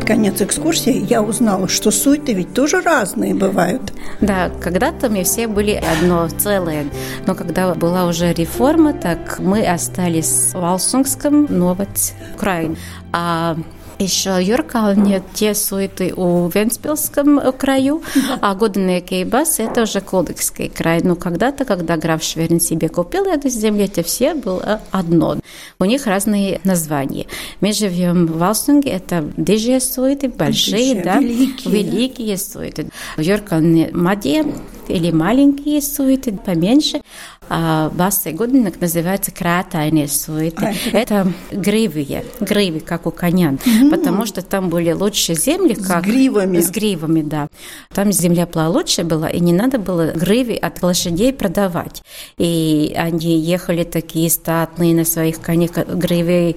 Под 0.05 0.17
конец 0.17 0.39
экскурсии 0.39 1.03
я 1.09 1.23
узнала, 1.23 1.67
что 1.67 1.89
суеты 1.89 2.33
ведь 2.33 2.53
тоже 2.53 2.81
разные 2.81 3.33
бывают. 3.33 3.91
Да, 4.21 4.51
когда-то 4.61 5.09
мы 5.09 5.23
все 5.23 5.47
были 5.47 5.71
одно 5.71 6.29
целое, 6.29 6.85
но 7.25 7.33
когда 7.33 7.73
была 7.73 8.05
уже 8.05 8.31
реформа, 8.31 8.93
так 8.93 9.39
мы 9.39 9.65
остались 9.65 10.51
в 10.53 10.63
Алсунгском 10.63 11.47
Новоц 11.49 12.13
крае. 12.37 12.75
А 13.11 13.57
еще 13.99 14.37
Юркалне 14.41 15.21
те 15.33 15.53
суеты 15.53 16.13
у 16.15 16.47
Венспилском 16.47 17.39
краю, 17.57 18.01
а 18.41 18.55
Годенные 18.55 19.01
Кейбас 19.01 19.59
это 19.59 19.83
уже 19.83 20.01
Колдыкский 20.01 20.69
край. 20.69 21.01
Но 21.03 21.15
когда-то, 21.15 21.65
когда 21.65 21.97
граф 21.97 22.23
Шверин 22.23 22.59
себе 22.59 22.89
купил 22.89 23.25
эту 23.25 23.49
землю, 23.49 23.85
это 23.85 24.03
все 24.03 24.33
было 24.33 24.81
одно. 24.91 25.37
У 25.79 25.85
них 25.85 26.05
разные 26.07 26.59
названия. 26.63 27.25
Мы 27.61 27.73
живем 27.73 28.27
в 28.27 28.43
Алсунге, 28.43 28.91
это 28.91 29.29
дижие 29.37 29.79
суеты, 29.79 30.29
большие, 30.29 30.77
Дижие, 30.77 31.03
да, 31.03 31.17
великие. 31.19 31.73
великие 31.73 32.37
суеты. 32.37 32.89
В 33.17 33.21
Юркалне 33.21 33.89
Маде 33.93 34.45
или 34.87 35.11
маленькие 35.11 35.81
суеты, 35.81 36.31
поменьше. 36.33 37.01
А 37.49 37.89
Бассы 37.89 38.31
Годинок 38.31 38.81
называется 38.81 39.31
кратайные 39.31 40.07
суеты. 40.07 40.75
Это 40.91 41.31
гривые, 41.51 42.25
гривы, 42.39 42.79
как 42.79 43.05
у 43.05 43.11
коня, 43.11 43.57
потому 43.91 44.25
что 44.25 44.41
там 44.41 44.69
были 44.69 44.91
лучше 44.91 45.35
земли, 45.35 45.75
как 45.75 46.05
гривами. 46.05 46.59
с 46.59 46.69
гривами, 46.69 47.21
да. 47.21 47.47
Там 47.93 48.11
земля 48.11 48.45
была 48.45 48.69
лучше 48.69 49.03
была, 49.03 49.29
и 49.29 49.39
не 49.39 49.53
надо 49.53 49.77
было 49.77 50.11
гривы 50.11 50.55
от 50.55 50.81
лошадей 50.81 51.33
продавать. 51.33 52.01
И 52.37 52.93
они 52.97 53.39
ехали 53.39 53.83
такие 53.83 54.29
статные 54.29 54.95
на 54.95 55.05
своих 55.05 55.39
конях, 55.41 55.71
гривы 55.71 56.55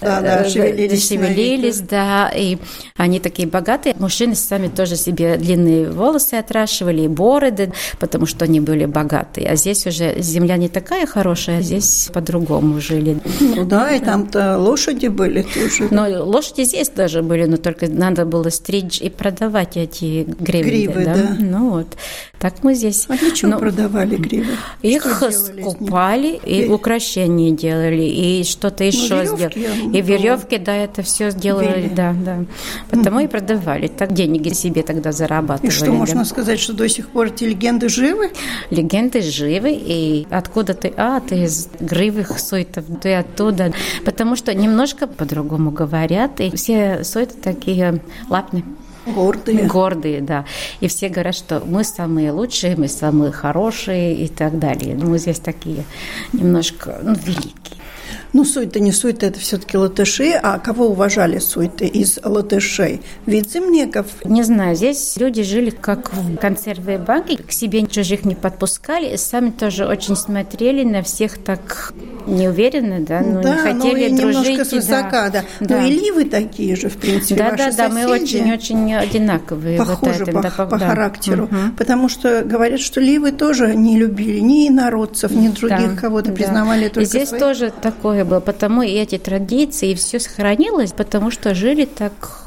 Да, 0.00 0.20
да, 0.20 0.42
э, 0.42 0.48
шевелились 0.48 1.08
шевелились, 1.08 1.80
да, 1.80 2.30
и 2.34 2.58
они 2.96 3.20
такие 3.20 3.48
богатые. 3.48 3.94
Мужчины 3.98 4.34
сами 4.34 4.68
тоже 4.68 4.96
себе 4.96 5.36
длинные 5.36 5.90
волосы 5.90 6.34
отращивали, 6.34 7.02
и 7.02 7.08
бороды, 7.08 7.72
потому 7.98 8.26
что 8.26 8.44
они 8.44 8.60
были 8.60 8.84
богатые. 8.86 9.48
А 9.48 9.56
здесь 9.56 9.86
уже 9.86 10.20
земля 10.28 10.56
не 10.56 10.68
такая 10.68 11.06
хорошая, 11.06 11.58
а 11.58 11.62
здесь 11.62 12.08
по-другому 12.12 12.80
жили. 12.80 13.18
Ну 13.40 13.64
да, 13.64 13.94
и 13.94 14.00
там-то 14.00 14.58
лошади 14.58 15.06
были 15.08 15.42
тоже. 15.42 15.88
Но 15.90 16.24
лошади 16.24 16.62
здесь 16.64 16.88
даже 16.90 17.22
были, 17.22 17.44
но 17.46 17.56
только 17.56 17.88
надо 17.88 18.24
было 18.24 18.48
стричь 18.50 19.00
и 19.00 19.10
продавать 19.10 19.76
эти 19.76 20.24
гривы. 20.38 20.68
Гривы, 20.68 21.04
да. 21.04 21.36
Ну 21.38 21.70
вот, 21.70 21.86
так 22.38 22.62
мы 22.62 22.74
здесь. 22.74 23.06
А 23.08 23.16
для 23.16 23.30
чего 23.30 23.52
Но 23.52 23.58
продавали 23.58 24.16
гривы? 24.16 24.46
Их 24.82 25.02
Что 25.02 25.30
скупали 25.30 26.38
и 26.44 26.66
украшения 26.68 27.50
делали, 27.50 28.02
и 28.04 28.44
что-то 28.44 28.84
еще 28.84 29.16
веревки, 29.22 29.60
сделали. 29.60 29.80
ну, 29.84 29.92
И 29.92 30.00
веревки, 30.02 30.58
да, 30.58 30.76
это 30.76 31.02
все 31.02 31.30
сделали, 31.30 31.80
Вели. 31.82 31.88
да, 31.94 32.14
да. 32.24 32.44
Потому 32.90 33.20
и 33.20 33.26
продавали. 33.26 33.88
Так 33.88 34.12
деньги 34.12 34.50
себе 34.52 34.82
тогда 34.82 35.12
зарабатывали. 35.12 35.68
И 35.70 35.74
что, 35.74 35.86
да. 35.86 35.92
можно 35.92 36.24
сказать, 36.24 36.58
что 36.60 36.72
до 36.72 36.88
сих 36.88 37.08
пор 37.08 37.26
эти 37.28 37.44
легенды 37.44 37.88
живы? 37.88 38.30
Легенды 38.70 39.22
живы, 39.22 39.72
и 39.72 40.17
откуда 40.30 40.74
ты? 40.74 40.92
А, 40.96 41.20
ты 41.20 41.44
из 41.44 41.68
гривых 41.78 42.38
суетов, 42.38 42.84
ты 43.02 43.14
оттуда. 43.14 43.72
Потому 44.04 44.36
что 44.36 44.54
немножко 44.54 45.06
по-другому 45.06 45.70
говорят, 45.70 46.40
и 46.40 46.54
все 46.54 47.04
суеты 47.04 47.34
такие 47.40 48.00
лапные. 48.28 48.64
Гордые. 49.06 49.66
Гордые, 49.66 50.20
да. 50.20 50.44
И 50.80 50.88
все 50.88 51.08
говорят, 51.08 51.34
что 51.34 51.62
мы 51.64 51.84
самые 51.84 52.30
лучшие, 52.30 52.76
мы 52.76 52.88
самые 52.88 53.32
хорошие 53.32 54.14
и 54.14 54.28
так 54.28 54.58
далее. 54.58 54.94
Ну, 54.94 55.10
мы 55.10 55.18
здесь 55.18 55.38
такие 55.38 55.84
немножко 56.32 56.98
ну, 57.02 57.14
великие. 57.14 57.78
Ну, 58.32 58.44
суеты 58.44 58.80
не 58.80 58.92
суеты, 58.92 59.26
это 59.26 59.38
все-таки 59.40 59.76
латыши. 59.76 60.32
А 60.42 60.58
кого 60.58 60.86
уважали 60.88 61.38
суеты 61.38 61.86
из 61.86 62.18
латышей? 62.22 63.00
Вице-мнеков? 63.26 64.06
Не 64.24 64.42
знаю, 64.42 64.76
здесь 64.76 65.16
люди 65.16 65.42
жили 65.42 65.70
как 65.70 66.12
в 66.12 66.36
консервной 66.36 66.98
банке, 66.98 67.36
к 67.38 67.52
себе 67.52 67.86
чужих 67.86 68.24
не 68.24 68.34
подпускали, 68.34 69.14
и 69.14 69.16
сами 69.16 69.50
тоже 69.50 69.86
очень 69.86 70.16
смотрели 70.16 70.84
на 70.84 71.02
всех 71.02 71.38
так 71.38 71.92
неуверенно, 72.26 73.00
да, 73.00 73.20
ну, 73.20 73.40
да, 73.42 73.54
не 73.54 73.58
хотели 73.58 74.08
ну 74.08 74.16
и 74.16 74.20
дружить. 74.20 74.48
немножко 74.48 74.64
свысока, 74.64 75.30
да. 75.30 75.44
да. 75.60 75.80
Ну 75.80 75.86
и 75.86 75.90
ливы 75.90 76.24
такие 76.26 76.76
же, 76.76 76.88
в 76.88 76.96
принципе, 76.96 77.36
Да, 77.36 77.56
да, 77.56 77.72
да, 77.72 77.88
мы 77.88 78.06
очень-очень 78.06 78.94
одинаковые. 78.94 79.78
Похожи 79.78 80.24
вот 80.24 80.34
по, 80.34 80.42
да, 80.42 80.50
по 80.50 80.78
да. 80.78 80.88
характеру. 80.88 81.48
Мгм. 81.50 81.76
Потому 81.76 82.08
что 82.08 82.42
говорят, 82.44 82.80
что 82.80 83.00
ливы 83.00 83.32
тоже 83.32 83.74
не 83.74 83.98
любили 83.98 84.40
ни 84.40 84.68
народцев, 84.68 85.30
ни 85.30 85.48
других 85.48 85.94
Да, 85.94 86.00
кого-то, 86.00 86.28
да. 86.28 86.34
признавали 86.34 86.86
И 86.86 86.88
только 86.88 87.08
здесь 87.08 87.28
своих. 87.30 87.42
тоже 87.42 87.72
такое 87.98 88.24
было, 88.24 88.40
потому 88.40 88.82
и 88.82 88.90
эти 88.90 89.18
традиции, 89.18 89.90
и 89.90 89.94
все 89.94 90.20
сохранилось, 90.20 90.92
потому 90.92 91.30
что 91.32 91.54
жили 91.54 91.84
так 91.84 92.44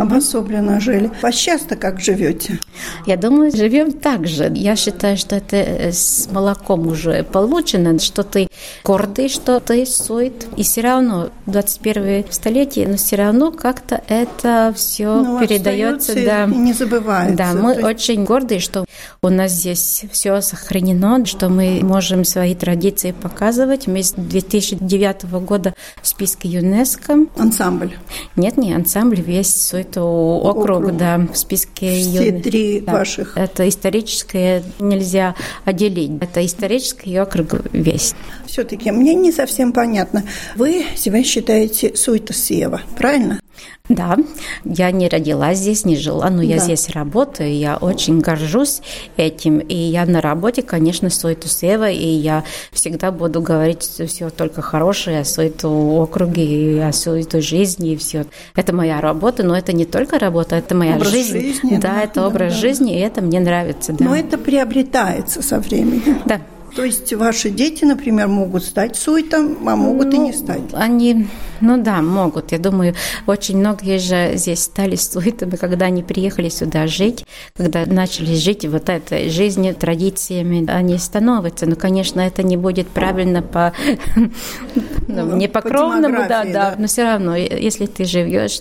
Обособленно 0.00 0.80
жили. 0.80 1.10
А 1.20 1.32
сейчас-то 1.32 1.76
как 1.76 2.00
живете? 2.00 2.58
Я 3.06 3.16
думаю, 3.16 3.50
живем 3.54 3.92
так 3.92 4.26
же. 4.26 4.50
Я 4.54 4.76
считаю, 4.76 5.16
что 5.16 5.36
это 5.36 5.56
э, 5.56 5.92
с 5.92 6.28
молоком 6.30 6.86
уже 6.88 7.22
получено, 7.24 7.98
что 7.98 8.22
ты 8.22 8.48
гордый, 8.84 9.28
что 9.28 9.60
ты 9.60 9.86
сует. 9.86 10.46
И 10.56 10.62
все 10.62 10.80
равно 10.82 11.30
21 11.46 12.24
столетие, 12.30 12.88
но 12.88 12.96
все 12.96 13.16
равно 13.16 13.52
как-то 13.52 14.02
это 14.08 14.72
все 14.76 15.22
Ну, 15.22 15.40
передается. 15.40 16.14
Да, 16.14 16.44
и 16.44 16.48
не 16.56 16.72
забывается. 16.72 17.36
да, 17.36 17.52
мы 17.52 17.72
есть- 17.72 17.82
очень 17.84 18.24
горды, 18.24 18.58
что 18.58 18.84
у 19.22 19.28
нас 19.28 19.52
здесь 19.52 20.04
все 20.12 20.40
сохранено, 20.40 21.24
что 21.26 21.48
мы 21.48 21.80
можем 21.82 22.24
свои 22.24 22.54
традиции 22.54 23.12
показывать. 23.12 23.86
Мы 23.86 24.02
с 24.02 24.12
2009 24.12 25.40
года 25.40 25.74
в 26.02 26.08
списке 26.08 26.48
ЮНЕСКО. 26.48 27.26
Ансамбль. 27.36 27.96
Нет, 28.36 28.56
не 28.56 28.72
ансамбль, 28.74 29.20
весь 29.20 29.72
это 29.72 30.02
округ, 30.02 30.78
Округ. 30.84 30.96
да, 30.96 31.18
в 31.32 31.36
списке 31.36 31.90
Все 32.00 32.28
ЮНЕСКО. 32.28 32.42
Да. 32.84 32.92
ваших. 32.92 33.36
Это 33.36 33.68
историческое 33.68 34.62
нельзя 34.78 35.34
отделить. 35.64 36.12
Это 36.20 36.44
исторический 36.44 37.18
округ 37.18 37.54
весь. 37.72 38.14
Все-таки 38.46 38.90
мне 38.90 39.14
не 39.14 39.32
совсем 39.32 39.72
понятно. 39.72 40.24
Вы 40.54 40.84
себя 40.96 41.22
считаете 41.22 41.94
Суйтасева, 41.96 42.82
правильно? 42.96 43.40
Да, 43.88 44.16
я 44.64 44.90
не 44.90 45.08
родилась 45.08 45.58
здесь, 45.58 45.84
не 45.84 45.96
жила, 45.96 46.28
но 46.28 46.42
я 46.42 46.56
Да. 46.56 46.62
здесь 46.64 46.88
работаю, 46.90 47.56
я 47.56 47.76
очень 47.76 48.18
горжусь 48.20 48.80
этим. 49.16 49.58
И 49.58 49.76
я 49.76 50.06
на 50.06 50.20
работе, 50.20 50.62
конечно, 50.62 51.08
Суету 51.08 51.48
Сева, 51.48 51.88
и 51.88 52.04
я 52.06 52.42
всегда 52.72 53.12
буду 53.12 53.40
говорить 53.40 53.82
все 53.82 54.30
только 54.30 54.60
хорошее 54.60 55.20
о 55.20 55.24
Суету 55.24 55.70
округе, 55.70 56.44
и 56.44 56.78
о 56.80 56.92
Суету 56.92 57.40
жизни, 57.40 57.92
и 57.92 57.96
все. 57.96 58.26
Это 58.56 58.74
моя 58.74 59.00
работа, 59.00 59.44
но 59.44 59.56
это 59.56 59.72
не 59.72 59.84
только 59.84 60.18
работа, 60.18 60.56
это 60.56 60.74
моя 60.74 60.96
Образ 60.96 61.10
жизнь. 61.12 61.40
жизни, 61.40 61.76
да, 61.76 61.94
да, 61.94 62.02
это 62.02 62.26
образ 62.26 62.52
да. 62.54 62.58
жизни, 62.58 62.96
и 62.96 63.00
это 63.00 63.20
мне 63.22 63.38
нравится. 63.38 63.92
Да. 63.92 64.04
Но 64.04 64.16
это 64.16 64.36
приобретается 64.36 65.42
со 65.42 65.60
временем. 65.60 66.20
Да. 66.26 66.40
То 66.76 66.84
есть 66.84 67.10
ваши 67.14 67.48
дети, 67.48 67.86
например, 67.86 68.28
могут 68.28 68.62
стать 68.62 68.96
суетом, 68.96 69.66
а 69.66 69.76
могут 69.76 70.12
и 70.12 70.18
не 70.18 70.34
стать. 70.34 70.60
Они, 70.74 71.26
ну 71.62 71.82
да, 71.82 72.02
могут. 72.02 72.52
Я 72.52 72.58
думаю, 72.58 72.94
очень 73.26 73.56
многие 73.56 73.98
же 73.98 74.36
здесь 74.36 74.64
стали 74.64 74.94
суетами, 74.96 75.56
когда 75.56 75.86
они 75.86 76.02
приехали 76.02 76.50
сюда 76.50 76.86
жить, 76.86 77.24
когда 77.56 77.86
начали 77.86 78.34
жить 78.34 78.66
вот 78.66 78.90
этой 78.90 79.30
жизнью, 79.30 79.74
традициями, 79.74 80.70
они 80.70 80.98
становятся. 80.98 81.64
Но, 81.64 81.76
конечно, 81.76 82.20
это 82.20 82.42
не 82.42 82.58
будет 82.58 82.88
правильно 82.88 83.40
по, 83.40 83.72
ну, 85.08 85.34
не 85.34 85.48
по 85.48 85.62
кровному, 85.62 86.28
да, 86.28 86.44
да. 86.44 86.74
но 86.76 86.88
все 86.88 87.04
равно, 87.04 87.36
если 87.36 87.86
ты 87.86 88.04
живешь 88.04 88.60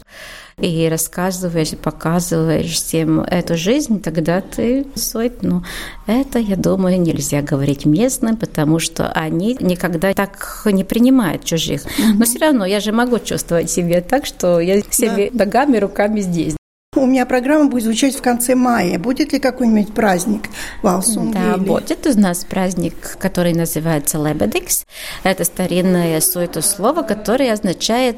и 0.60 0.88
рассказываешь, 0.90 1.72
показываешь 1.72 2.72
всем 2.72 3.22
эту 3.22 3.58
жизнь, 3.58 4.02
тогда 4.02 4.42
ты 4.42 4.86
сует. 4.96 5.44
Ну, 5.44 5.64
это, 6.08 6.40
я 6.40 6.56
думаю, 6.56 7.00
нельзя 7.00 7.42
говорить 7.42 7.86
местным, 7.86 8.38
потому 8.38 8.80
что 8.80 9.12
они 9.12 9.58
никогда 9.60 10.14
так 10.14 10.62
не 10.66 10.84
принимают 10.84 11.44
чужих. 11.44 11.84
Но 12.16 12.26
все 12.26 12.40
равно 12.40 12.66
я 12.66 12.80
же 12.80 12.92
могу 12.92 13.20
чувствовать 13.20 13.70
себя 13.70 14.02
так, 14.02 14.26
что 14.26 14.60
я 14.60 14.82
себе 14.82 15.30
ногами, 15.34 15.78
руками 15.78 16.22
здесь. 16.22 16.56
У 16.96 17.06
меня 17.06 17.26
программа 17.26 17.70
будет 17.70 17.84
звучать 17.84 18.16
в 18.16 18.22
конце 18.22 18.56
мая. 18.56 18.98
Будет 18.98 19.34
ли 19.34 19.40
какой-нибудь 19.40 19.94
праздник 19.94 20.44
в 20.82 20.88
Алсунге? 20.88 21.34
Да, 21.40 21.56
или- 21.56 21.64
будет 21.66 22.08
у 22.08 22.20
нас 22.20 22.46
праздник, 22.46 23.18
который 23.20 23.54
называется 23.54 24.18
Лебедикс. 24.18 24.86
Это 25.24 25.44
старинное 25.44 26.22
суету 26.22 26.62
слово, 26.62 27.02
которое 27.02 27.52
означает 27.52 28.16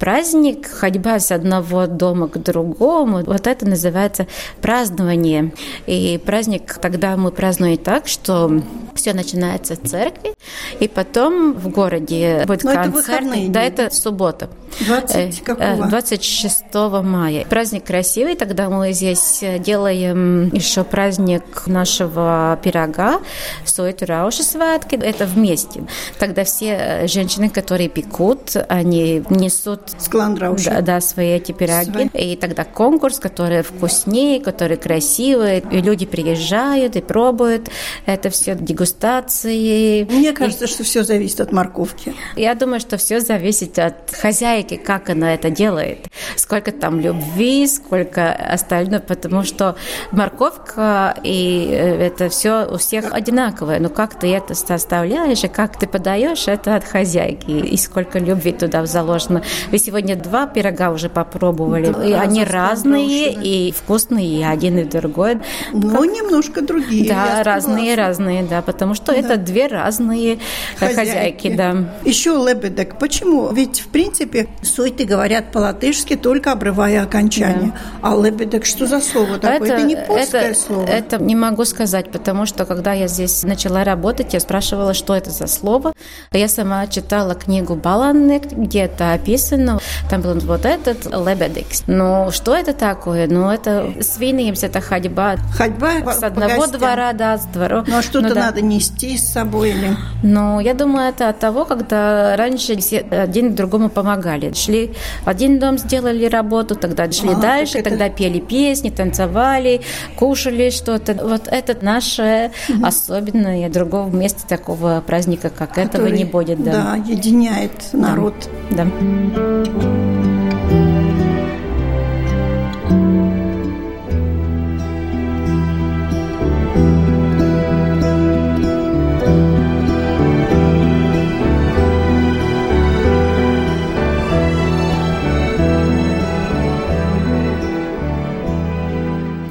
праздник, 0.00 0.66
ходьба 0.68 1.20
с 1.20 1.30
одного 1.30 1.86
дома 1.86 2.26
к 2.28 2.38
другому. 2.38 3.22
Вот 3.24 3.46
это 3.46 3.64
называется 3.66 4.26
празднование. 4.60 5.52
И 5.86 6.20
праздник 6.24 6.74
тогда 6.82 7.16
мы 7.16 7.30
празднуем 7.30 7.76
так, 7.78 8.08
что 8.08 8.60
все 8.94 9.12
начинается 9.14 9.76
в 9.76 9.86
церкви, 9.88 10.34
и 10.80 10.88
потом 10.88 11.52
в 11.52 11.68
городе 11.68 12.44
будет 12.46 12.64
Но 12.64 12.72
это 12.72 12.82
концерт. 12.84 13.06
выходные 13.06 13.48
да, 13.50 13.62
это 13.62 13.90
суббота. 13.94 14.48
20 14.80 15.16
Э, 15.40 15.44
какого? 15.44 15.86
э, 15.86 15.88
26 15.88 17.02
мая. 17.02 17.44
Праздник 17.44 17.84
красивый 17.84 18.15
красивый. 18.16 18.36
Тогда 18.36 18.70
мы 18.70 18.92
здесь 18.92 19.44
делаем 19.60 20.48
еще 20.48 20.84
праздник 20.84 21.66
нашего 21.66 22.58
пирога, 22.62 23.20
Сойту 23.64 24.06
Рауши 24.06 24.42
сватки. 24.42 24.94
Это 24.94 25.26
вместе. 25.26 25.84
Тогда 26.18 26.44
все 26.44 27.06
женщины, 27.06 27.50
которые 27.50 27.88
пекут, 27.88 28.56
они 28.68 29.22
несут 29.28 29.80
да, 30.10 30.80
да, 30.80 31.00
свои 31.00 31.28
эти 31.28 31.52
пироги. 31.52 31.90
Свой. 31.90 32.10
И 32.14 32.36
тогда 32.36 32.64
конкурс, 32.64 33.18
который 33.18 33.62
вкуснее, 33.62 34.40
который 34.40 34.76
красивый. 34.76 35.62
И 35.70 35.80
люди 35.80 36.06
приезжают 36.06 36.96
и 36.96 37.02
пробуют. 37.02 37.68
Это 38.06 38.30
все 38.30 38.54
дегустации. 38.54 40.04
Мне 40.04 40.32
кажется, 40.32 40.64
и... 40.64 40.68
что 40.68 40.84
все 40.84 41.02
зависит 41.02 41.40
от 41.40 41.52
морковки. 41.52 42.14
Я 42.36 42.54
думаю, 42.54 42.80
что 42.80 42.96
все 42.96 43.20
зависит 43.20 43.78
от 43.78 44.10
хозяйки, 44.10 44.76
как 44.76 45.10
она 45.10 45.34
это 45.34 45.50
делает. 45.50 46.06
Сколько 46.36 46.72
там 46.72 47.00
любви, 47.00 47.66
сколько 47.66 48.05
остальное, 48.14 49.00
потому 49.00 49.42
что 49.42 49.76
морковка 50.12 51.16
и 51.22 51.68
э, 51.72 52.06
это 52.06 52.28
все 52.28 52.66
у 52.66 52.78
всех 52.78 53.12
одинаковое. 53.12 53.80
Но 53.80 53.88
как 53.88 54.18
ты 54.18 54.34
это 54.34 54.54
составляешь 54.54 55.44
и 55.44 55.48
как 55.48 55.78
ты 55.78 55.86
подаешь, 55.86 56.48
это 56.48 56.76
от 56.76 56.84
хозяйки. 56.84 57.50
И 57.50 57.76
сколько 57.76 58.18
любви 58.18 58.52
туда 58.52 58.84
заложено. 58.86 59.42
Вы 59.70 59.78
сегодня 59.78 60.16
два 60.16 60.46
пирога 60.46 60.90
уже 60.90 61.08
попробовали. 61.08 61.92
Да, 61.92 62.04
и 62.04 62.12
они 62.12 62.44
разные, 62.44 63.32
и 63.32 63.72
вкусные, 63.72 64.40
и 64.40 64.42
один, 64.42 64.78
и 64.78 64.84
другой. 64.84 65.40
Ну, 65.72 65.90
как... 65.90 66.00
немножко 66.00 66.62
другие. 66.62 67.08
Да, 67.08 67.42
разные, 67.42 67.94
разные, 67.94 68.42
да, 68.42 68.62
потому 68.62 68.94
что 68.94 69.12
да. 69.12 69.18
это 69.18 69.36
две 69.36 69.66
разные 69.66 70.38
хозяйки, 70.78 70.98
хозяйки 70.98 71.54
да. 71.56 71.76
Еще 72.04 72.30
лебедек. 72.30 72.98
Почему? 72.98 73.50
Ведь, 73.52 73.80
в 73.80 73.88
принципе, 73.88 74.48
сойты 74.62 75.04
говорят 75.04 75.52
по-латышски, 75.52 76.16
только 76.16 76.52
обрывая 76.52 77.02
окончание. 77.02 77.72
Да. 77.72 77.95
А 78.06 78.14
лебедек 78.14 78.64
что 78.64 78.86
за 78.86 79.00
слово 79.00 79.40
такое? 79.40 79.56
Это, 79.56 79.74
это 79.74 79.82
не 79.82 79.96
польское 79.96 80.50
это, 80.50 80.60
слово. 80.60 80.86
Это 80.86 81.18
не 81.18 81.34
могу 81.34 81.64
сказать, 81.64 82.12
потому 82.12 82.46
что, 82.46 82.64
когда 82.64 82.92
я 82.92 83.08
здесь 83.08 83.42
начала 83.42 83.82
работать, 83.82 84.32
я 84.32 84.38
спрашивала, 84.38 84.94
что 84.94 85.16
это 85.16 85.30
за 85.30 85.48
слово. 85.48 85.92
Я 86.30 86.46
сама 86.46 86.86
читала 86.86 87.34
книгу 87.34 87.74
Баланек, 87.74 88.44
где 88.44 88.82
это 88.82 89.12
описано. 89.12 89.80
Там 90.08 90.20
был 90.20 90.34
вот 90.34 90.64
этот 90.64 91.06
лебедекс. 91.06 91.82
Но 91.88 92.30
что 92.30 92.54
это 92.54 92.74
такое? 92.74 93.26
Ну, 93.26 93.50
это 93.50 93.92
свиньемс, 94.00 94.62
это 94.62 94.80
ходьба. 94.80 95.34
Ходьба 95.56 96.12
с 96.12 96.22
одного 96.22 96.68
двора, 96.68 97.12
да, 97.12 97.38
с 97.38 97.46
двора. 97.46 97.84
Ну, 97.88 97.96
а 97.96 98.02
что-то 98.02 98.28
ну, 98.28 98.34
да. 98.36 98.40
надо 98.40 98.60
нести 98.60 99.18
с 99.18 99.32
собой 99.32 99.70
или? 99.70 99.96
Ну, 100.22 100.60
я 100.60 100.74
думаю, 100.74 101.08
это 101.08 101.28
от 101.30 101.40
того, 101.40 101.64
когда 101.64 102.36
раньше 102.36 102.78
все 102.78 103.00
один 103.00 103.56
другому 103.56 103.88
помогали. 103.88 104.52
Шли 104.52 104.94
один 105.24 105.58
дом, 105.58 105.76
сделали 105.76 106.26
работу, 106.26 106.76
тогда 106.76 107.10
шли 107.10 107.30
а, 107.30 107.34
дальше, 107.34 107.82
так 107.82 107.95
это... 107.96 108.04
тогда 108.04 108.14
пели 108.14 108.40
песни, 108.40 108.90
танцевали, 108.90 109.80
кушали 110.16 110.70
что-то. 110.70 111.14
Вот 111.14 111.48
это 111.48 111.76
наше 111.84 112.50
угу. 112.68 112.86
особенное. 112.86 113.68
Другого 113.68 114.14
места 114.14 114.46
такого 114.46 115.02
праздника, 115.06 115.50
как 115.50 115.70
Который, 115.70 115.86
этого, 115.86 116.06
не 116.08 116.24
будет. 116.24 116.62
Да, 116.62 116.72
да 116.72 116.96
единяет 116.96 117.92
народ. 117.92 118.34
Да. 118.70 118.84
да. 118.84 120.05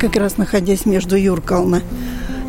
Как 0.06 0.18
раз 0.18 0.38
находясь 0.38 0.86
между 0.86 1.16
Юркална 1.16 1.82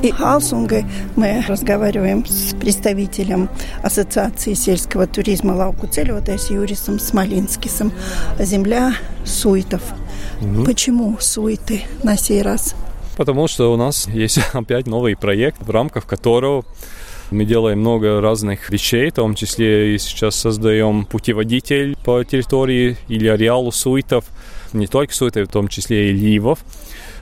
и 0.02 0.10
Халсунгой, 0.10 0.84
мы 1.16 1.42
разговариваем 1.48 2.26
с 2.26 2.54
представителем 2.54 3.48
Ассоциации 3.82 4.52
сельского 4.52 5.06
туризма 5.06 5.52
Лауку 5.52 5.86
Целева, 5.86 6.20
с 6.20 6.50
Юрисом 6.50 6.98
Смолинскисом. 6.98 7.92
Земля 8.38 8.92
суйтов. 9.24 9.80
Угу. 10.42 10.64
Почему 10.64 11.16
суйты 11.18 11.84
на 12.02 12.18
сей 12.18 12.42
раз? 12.42 12.74
Потому 13.16 13.48
что 13.48 13.72
у 13.72 13.76
нас 13.78 14.06
есть 14.08 14.38
опять 14.52 14.86
новый 14.86 15.16
проект, 15.16 15.62
в 15.62 15.70
рамках 15.70 16.04
которого 16.04 16.66
мы 17.30 17.46
делаем 17.46 17.80
много 17.80 18.20
разных 18.20 18.68
вещей, 18.68 19.10
в 19.10 19.14
том 19.14 19.34
числе 19.34 19.94
и 19.94 19.98
сейчас 19.98 20.36
создаем 20.36 21.06
путеводитель 21.06 21.96
по 22.04 22.22
территории 22.22 22.98
или 23.08 23.28
ареалу 23.28 23.72
суитов, 23.72 24.26
не 24.74 24.86
только 24.86 25.14
суитов, 25.14 25.48
в 25.48 25.52
том 25.52 25.68
числе 25.68 26.10
и 26.10 26.12
ливов. 26.12 26.58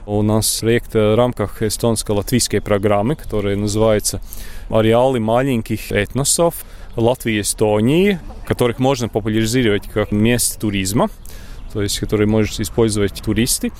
У 0.07 0.21
нас 0.21 0.59
проект 0.59 0.93
в 0.93 1.15
рамках 1.15 1.63
эстонско-латвийской 1.63 2.59
программы, 2.59 3.15
которая 3.15 3.55
называется 3.55 4.21
«Ареалы 4.69 5.19
маленьких 5.19 5.91
этносов 5.91 6.63
Латвии 6.95 7.37
и 7.37 7.41
Эстонии», 7.41 8.19
которых 8.47 8.77
можно 8.77 9.09
популяризировать 9.09 9.87
как 9.87 10.11
место 10.11 10.59
туризма, 10.59 11.09
то 11.73 11.81
есть 11.81 11.99
которые 11.99 12.27
может 12.27 12.59
использовать 12.59 13.19
туристы. 13.23 13.71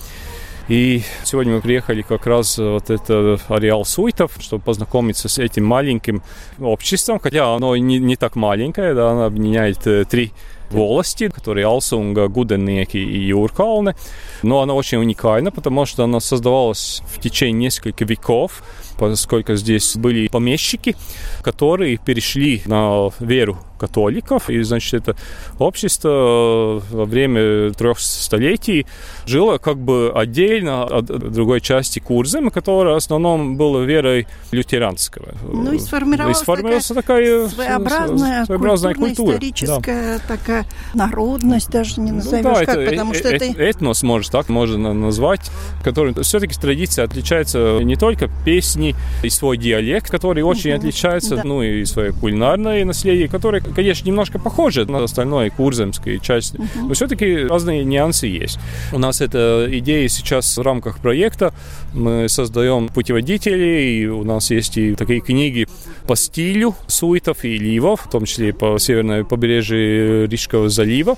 И 0.68 1.04
сегодня 1.24 1.54
мы 1.54 1.62
приехали 1.62 2.02
как 2.02 2.26
раз 2.26 2.58
вот 2.58 2.90
это 2.90 3.40
ареал 3.50 3.86
Суйтов, 3.86 4.32
чтобы 4.40 4.64
познакомиться 4.64 5.30
с 5.30 5.38
этим 5.38 5.64
маленьким 5.66 6.24
обществом, 6.60 7.20
хотя 7.20 7.54
оно 7.54 7.76
не, 7.76 8.00
не 8.00 8.16
так 8.16 8.36
маленькое, 8.36 8.96
да, 8.96 9.12
оно 9.12 9.26
объединяет 9.26 10.10
три 10.10 10.32
волости, 10.69 11.30
которые 11.30 11.65
Алсунга, 11.65 12.28
Гуденеки 12.28 12.97
и 12.97 13.19
Юркалны. 13.28 13.95
Но 14.43 14.62
она 14.62 14.73
очень 14.73 14.97
уникальна, 14.97 15.51
потому 15.51 15.86
что 15.86 16.04
она 16.04 16.19
создавалась 16.19 17.01
в 17.08 17.19
течение 17.19 17.65
нескольких 17.65 18.08
веков, 18.08 18.63
поскольку 18.97 19.56
здесь 19.56 19.95
были 19.95 20.28
помещики, 20.28 20.95
которые 21.41 21.97
перешли 21.97 22.62
на 22.65 23.10
веру 23.19 23.58
католиков. 23.86 24.50
И, 24.50 24.62
значит, 24.63 24.93
это 24.93 25.15
общество 25.60 26.10
э, 26.10 26.95
во 26.95 27.06
время 27.06 27.71
трех 27.71 28.00
столетий 28.00 28.86
жило 29.26 29.58
как 29.58 29.78
бы 29.78 30.12
отдельно 30.13 30.84
от 30.84 31.06
другой 31.06 31.62
части 31.62 32.00
Курзема, 32.00 32.52
которая 32.52 32.95
в 32.95 32.98
основном 32.98 33.58
была 33.58 33.82
верой 33.84 34.28
лютеранского. 34.52 35.34
Ну 35.43 35.71
и 35.74 35.80
сформировалась, 35.80 36.39
и 36.39 36.41
сформировалась 36.41 36.88
такая, 36.88 37.02
такая 37.02 37.48
своеобразная, 37.50 38.45
своеобразная 38.45 38.93
культура. 38.95 39.34
историческая 39.34 40.17
да. 40.17 40.36
такая 40.36 40.65
народность, 40.93 41.69
даже 41.69 42.02
не 42.02 42.12
назовешь 42.12 42.43
ну, 42.43 42.54
да, 42.54 42.65
как, 42.65 42.78
это, 42.78 42.91
потому 42.91 43.13
э, 43.13 43.15
что 43.15 43.30
э, 43.30 43.36
это... 43.36 43.45
Этнос, 43.45 44.04
может 44.04 44.32
так 44.32 44.50
можно 44.50 44.93
назвать, 44.93 45.52
который 45.84 46.13
все-таки 46.24 46.56
традиция 46.60 47.06
отличается 47.06 47.80
не 47.82 47.95
только 47.95 48.30
песни 48.45 48.95
и 49.24 49.30
свой 49.30 49.58
диалект, 49.58 50.10
который 50.10 50.43
очень 50.43 50.71
угу. 50.71 50.80
отличается, 50.80 51.38
да. 51.38 51.41
ну 51.43 51.62
и 51.62 51.86
свое 51.86 52.13
кулинарное 52.13 52.86
наследие, 52.86 53.28
которое 53.28 53.62
конечно, 53.76 54.08
немножко 54.08 54.40
похоже 54.40 54.86
на 54.86 55.04
остальное 55.04 55.50
курземскую 55.50 56.20
часть, 56.20 56.56
но 56.76 56.94
все-таки 56.94 57.46
разные 57.46 57.84
нюансы 57.84 58.28
есть. 58.28 58.58
У 58.92 59.00
нас 59.00 59.22
эта 59.22 59.68
идея 59.70 60.08
сейчас 60.08 60.58
в 60.58 60.62
рамках 60.62 61.00
проекта. 61.00 61.54
Мы 61.94 62.30
создаем 62.30 62.90
путеводители, 62.90 63.84
и 63.84 64.08
у 64.08 64.24
нас 64.24 64.52
есть 64.52 64.78
и 64.78 64.96
такие 64.96 65.20
книги 65.20 65.68
по 66.08 66.16
стилю 66.16 66.76
суитов 66.88 67.44
и 67.44 67.58
ливов, 67.58 68.06
в 68.06 68.10
том 68.10 68.26
числе 68.26 68.54
по 68.54 68.78
северной 68.80 69.26
побережью 69.26 70.28
Рижского 70.30 70.70
залива. 70.70 71.18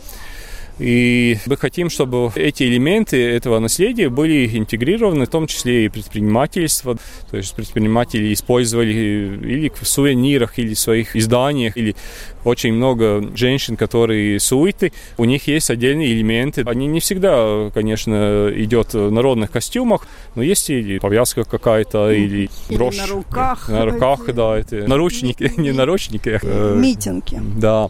И 0.80 1.38
мы 1.48 1.58
хотим, 1.58 1.90
чтобы 1.90 2.32
эти 2.36 2.64
элементы 2.64 3.18
этого 3.18 3.60
наследия 3.60 4.10
были 4.10 4.58
интегрированы, 4.58 5.26
в 5.26 5.30
том 5.30 5.48
числе 5.48 5.86
и 5.86 5.90
предпринимательство. 5.90 6.98
То 7.32 7.38
есть 7.38 7.56
предприниматели 7.56 8.34
использовали 8.34 8.92
или 8.92 9.72
в 9.74 9.88
сувенирах, 9.88 10.60
или 10.60 10.74
в 10.76 10.80
своих 10.80 11.16
изданиях, 11.16 11.78
или 11.78 11.96
очень 12.44 12.74
много 12.74 13.24
женщин, 13.36 13.76
которые 13.76 14.40
суиты, 14.40 14.94
у 15.18 15.26
них 15.26 15.48
есть 15.48 15.70
отдельные 15.70 16.14
элементы. 16.14 16.64
Они 16.66 16.88
не 16.88 17.00
всегда, 17.00 17.72
конечно, 17.74 18.52
идет 18.56 18.94
в 18.94 19.12
народных 19.12 19.52
костюмах, 19.52 20.08
но 20.36 20.44
есть 20.44 20.70
или 20.70 21.00
повязка 21.00 21.44
какая-то, 21.44 22.12
или 22.12 22.50
брошь. 22.70 22.98
на 22.98 23.08
руках. 23.08 23.70
На 23.70 23.86
руках, 23.86 24.34
да. 24.34 24.58
Это 24.58 24.88
наручники, 24.88 25.52
не 25.58 25.72
наручники. 25.72 26.40
А, 26.44 26.76
Митинги. 26.76 27.42
Да. 27.58 27.90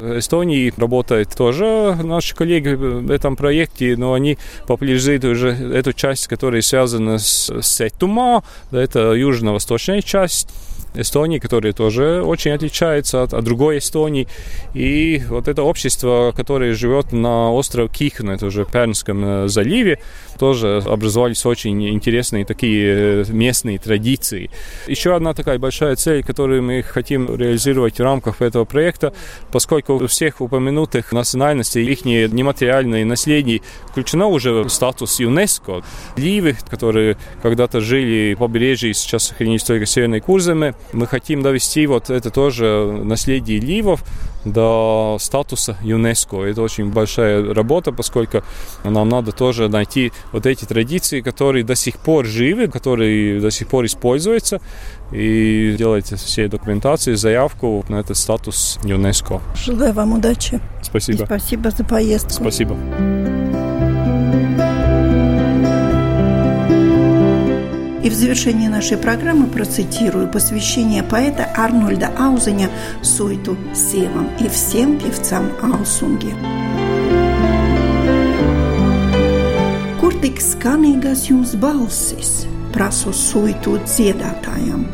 Эстонии 0.00 0.72
работает 0.76 1.34
тоже 1.36 1.96
наши 2.02 2.34
коллеги 2.34 2.74
в 2.74 3.10
этом 3.10 3.36
проекте, 3.36 3.96
но 3.96 4.12
они 4.12 4.38
популяризируют 4.66 5.24
уже 5.24 5.50
эту 5.50 5.92
часть, 5.92 6.26
которая 6.26 6.62
связана 6.62 7.18
с 7.18 7.50
Сетума, 7.62 8.42
это 8.70 9.12
южно-восточная 9.12 10.02
часть 10.02 10.48
Эстонии, 10.96 11.38
которая 11.38 11.72
тоже 11.72 12.22
очень 12.22 12.52
отличается 12.52 13.22
от, 13.22 13.34
от 13.34 13.44
другой 13.44 13.78
Эстонии. 13.78 14.28
И 14.74 15.22
вот 15.28 15.48
это 15.48 15.62
общество, 15.62 16.32
которое 16.34 16.74
живет 16.74 17.12
на 17.12 17.52
острове 17.52 17.88
Кихн, 17.88 18.30
это 18.30 18.46
уже 18.46 18.64
в 18.64 18.70
Пермском 18.70 19.24
э, 19.24 19.48
заливе, 19.48 19.98
тоже 20.38 20.82
образовались 20.84 21.44
очень 21.46 21.88
интересные 21.88 22.44
такие 22.44 23.22
э, 23.22 23.24
местные 23.28 23.78
традиции. 23.78 24.50
Еще 24.86 25.14
одна 25.14 25.34
такая 25.34 25.58
большая 25.58 25.96
цель, 25.96 26.22
которую 26.24 26.62
мы 26.62 26.82
хотим 26.82 27.34
реализовать 27.36 27.98
в 27.98 28.02
рамках 28.02 28.42
этого 28.42 28.64
проекта, 28.64 29.12
поскольку 29.52 29.85
у 29.92 30.06
всех 30.06 30.40
упомянутых 30.40 31.12
национальностей 31.12 31.84
их 31.84 32.04
нематериальное 32.04 33.04
наследие 33.04 33.62
включено 33.90 34.26
уже 34.26 34.62
в 34.62 34.68
статус 34.68 35.20
ЮНЕСКО. 35.20 35.82
Ливы, 36.16 36.56
которые 36.68 37.16
когда-то 37.42 37.80
жили 37.80 38.34
по 38.34 38.46
побережье, 38.46 38.94
сейчас 38.94 39.24
сохранились 39.24 39.64
только 39.64 39.86
северные 39.86 40.20
Курземы, 40.20 40.74
мы 40.92 41.06
хотим 41.06 41.42
довести 41.42 41.86
вот 41.86 42.10
это 42.10 42.30
тоже 42.30 43.00
наследие 43.02 43.58
ливов 43.58 44.02
до 44.46 45.18
статуса 45.20 45.76
ЮНЕСКО. 45.82 46.44
Это 46.44 46.62
очень 46.62 46.90
большая 46.90 47.52
работа, 47.52 47.92
поскольку 47.92 48.42
нам 48.84 49.08
надо 49.08 49.32
тоже 49.32 49.68
найти 49.68 50.12
вот 50.32 50.46
эти 50.46 50.64
традиции, 50.64 51.20
которые 51.20 51.64
до 51.64 51.74
сих 51.74 51.98
пор 51.98 52.24
живы, 52.24 52.68
которые 52.68 53.40
до 53.40 53.50
сих 53.50 53.68
пор 53.68 53.84
используются, 53.84 54.60
и 55.12 55.74
делать 55.76 56.06
все 56.06 56.48
документации, 56.48 57.14
заявку 57.14 57.84
на 57.88 57.96
этот 57.96 58.16
статус 58.16 58.78
ЮНЕСКО. 58.84 59.40
Желаю 59.54 59.92
вам 59.92 60.14
удачи. 60.14 60.60
Спасибо. 60.82 61.22
И 61.22 61.26
спасибо 61.26 61.70
за 61.70 61.84
поездку. 61.84 62.30
Спасибо. 62.32 62.76
И 68.06 68.08
в 68.08 68.14
завершении 68.14 68.68
нашей 68.68 68.98
программы 68.98 69.48
процитирую 69.48 70.28
посвящение 70.28 71.02
поэта 71.02 71.48
Арнольда 71.56 72.12
Аузеня 72.16 72.70
Суйту 73.02 73.56
Севам 73.74 74.30
и 74.38 74.48
всем 74.48 74.96
певцам 75.00 75.50
Аусунги. 75.60 76.32
Kur 79.98 80.14
tik 80.22 80.38
skanīgas 80.38 81.26
jums 81.26 81.58
balsis, 81.58 82.46
prasu 82.70 83.10
suitu 83.10 83.80
dziedātājam, 83.82 84.86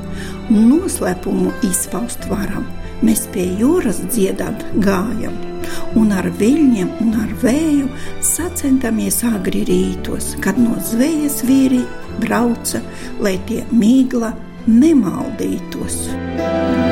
noslēpumu 0.49 1.53
izpaust 1.69 2.25
varam, 2.33 2.65
mēs 3.05 3.29
pie 3.29 3.45
jūras 3.61 4.07
dziedāt 4.09 4.71
gājam 4.81 5.52
un 5.99 6.13
ar 6.17 6.29
viļņiem 6.39 6.95
un 7.05 7.17
ar 7.25 7.35
vēju 7.43 7.91
sacentamies 8.25 9.23
agri 9.29 9.65
rītos, 9.69 10.35
kad 10.45 10.61
no 10.61 10.79
zvejas 10.93 11.43
vīri 11.49 11.83
brauca, 12.23 12.83
lai 13.23 13.39
tie 13.49 13.63
mīgla 13.73 14.35
nemaldītos. 14.69 16.07
На 16.39 16.92